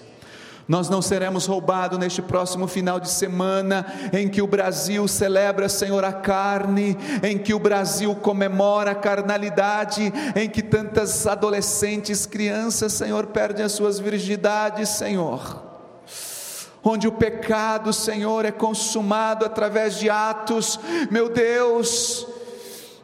Nós 0.67 0.89
não 0.89 1.01
seremos 1.01 1.45
roubados 1.45 1.99
neste 1.99 2.21
próximo 2.21 2.67
final 2.67 2.99
de 2.99 3.09
semana, 3.09 3.85
em 4.13 4.29
que 4.29 4.41
o 4.41 4.47
Brasil 4.47 5.07
celebra, 5.07 5.67
Senhor, 5.67 6.05
a 6.05 6.13
carne, 6.13 6.97
em 7.21 7.37
que 7.37 7.53
o 7.53 7.59
Brasil 7.59 8.15
comemora 8.15 8.91
a 8.91 8.95
carnalidade, 8.95 10.13
em 10.35 10.49
que 10.49 10.61
tantas 10.61 11.27
adolescentes, 11.27 12.25
crianças, 12.25 12.93
Senhor, 12.93 13.27
perdem 13.27 13.65
as 13.65 13.73
suas 13.73 13.99
virgindades, 13.99 14.89
Senhor. 14.89 15.61
Onde 16.81 17.07
o 17.07 17.13
pecado, 17.13 17.91
Senhor, 17.91 18.45
é 18.45 18.51
consumado 18.51 19.45
através 19.45 19.97
de 19.99 20.09
atos, 20.09 20.79
meu 21.09 21.29
Deus, 21.29 22.27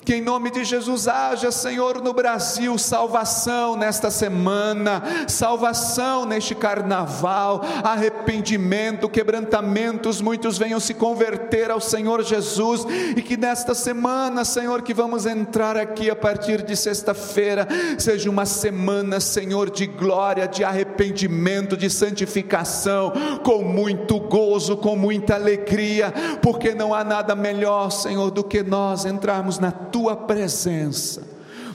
que 0.09 0.15
em 0.15 0.21
nome 0.21 0.49
de 0.49 0.63
Jesus 0.63 1.07
haja, 1.07 1.51
Senhor, 1.51 2.01
no 2.01 2.13
Brasil, 2.13 2.75
salvação 2.79 3.75
nesta 3.75 4.09
semana, 4.09 5.03
salvação 5.27 6.25
neste 6.25 6.55
carnaval, 6.55 7.61
arrependimento, 7.83 9.07
quebrantamentos, 9.07 10.19
muitos 10.19 10.57
venham 10.57 10.79
se 10.79 10.95
converter 10.95 11.69
ao 11.69 11.79
Senhor 11.79 12.23
Jesus, 12.23 12.87
e 13.15 13.21
que 13.21 13.37
nesta 13.37 13.75
semana, 13.75 14.43
Senhor, 14.43 14.81
que 14.81 14.95
vamos 14.95 15.27
entrar 15.27 15.77
aqui 15.77 16.09
a 16.09 16.15
partir 16.15 16.63
de 16.63 16.75
sexta-feira, 16.75 17.67
seja 17.99 18.31
uma 18.31 18.47
semana, 18.47 19.19
Senhor, 19.19 19.69
de 19.69 19.85
glória, 19.85 20.47
de 20.47 20.63
arrependimento, 20.63 21.77
de 21.77 21.87
santificação, 21.87 23.13
com 23.43 23.61
muito 23.61 24.19
gozo, 24.19 24.75
com 24.75 24.95
muita 24.95 25.35
alegria, 25.35 26.11
porque 26.41 26.73
não 26.73 26.95
há 26.95 27.03
nada 27.03 27.35
melhor, 27.35 27.91
Senhor, 27.91 28.31
do 28.31 28.43
que 28.43 28.63
nós 28.63 29.05
entrarmos 29.05 29.59
na 29.59 29.69
tua 29.69 29.98
tua 29.99 30.15
presença, 30.15 31.27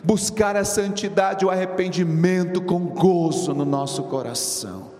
buscar 0.03 0.57
a 0.57 0.65
santidade, 0.65 1.45
o 1.45 1.51
arrependimento 1.51 2.63
com 2.63 2.87
gozo 2.87 3.53
no 3.53 3.67
nosso 3.67 4.05
coração. 4.05 4.91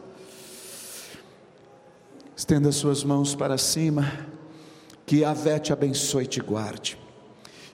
Estenda 2.37 2.71
suas 2.71 3.03
mãos 3.03 3.35
para 3.35 3.57
cima, 3.57 4.13
que 5.07 5.21
Yahvé 5.21 5.59
te 5.59 5.73
abençoe 5.73 6.25
e 6.25 6.27
te 6.27 6.41
guarde. 6.41 6.99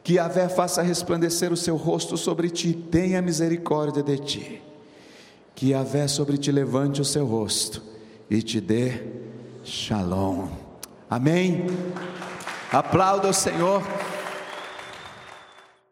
Que 0.04 0.14
Yahvé 0.14 0.48
faça 0.48 0.82
resplandecer 0.82 1.52
o 1.52 1.56
seu 1.56 1.74
rosto 1.74 2.16
sobre 2.16 2.48
ti, 2.48 2.72
tenha 2.72 3.20
misericórdia 3.20 4.04
de 4.04 4.18
ti. 4.18 4.62
Que 5.56 5.70
Yahvé 5.70 6.06
sobre 6.06 6.38
ti 6.38 6.52
levante 6.52 7.00
o 7.00 7.04
seu 7.04 7.26
rosto 7.26 7.82
e 8.30 8.40
te 8.40 8.60
dê 8.60 9.02
shalom. 9.64 10.46
Amém. 11.10 11.66
Aplauda 12.70 13.28
o 13.28 13.34
Senhor. 13.34 13.82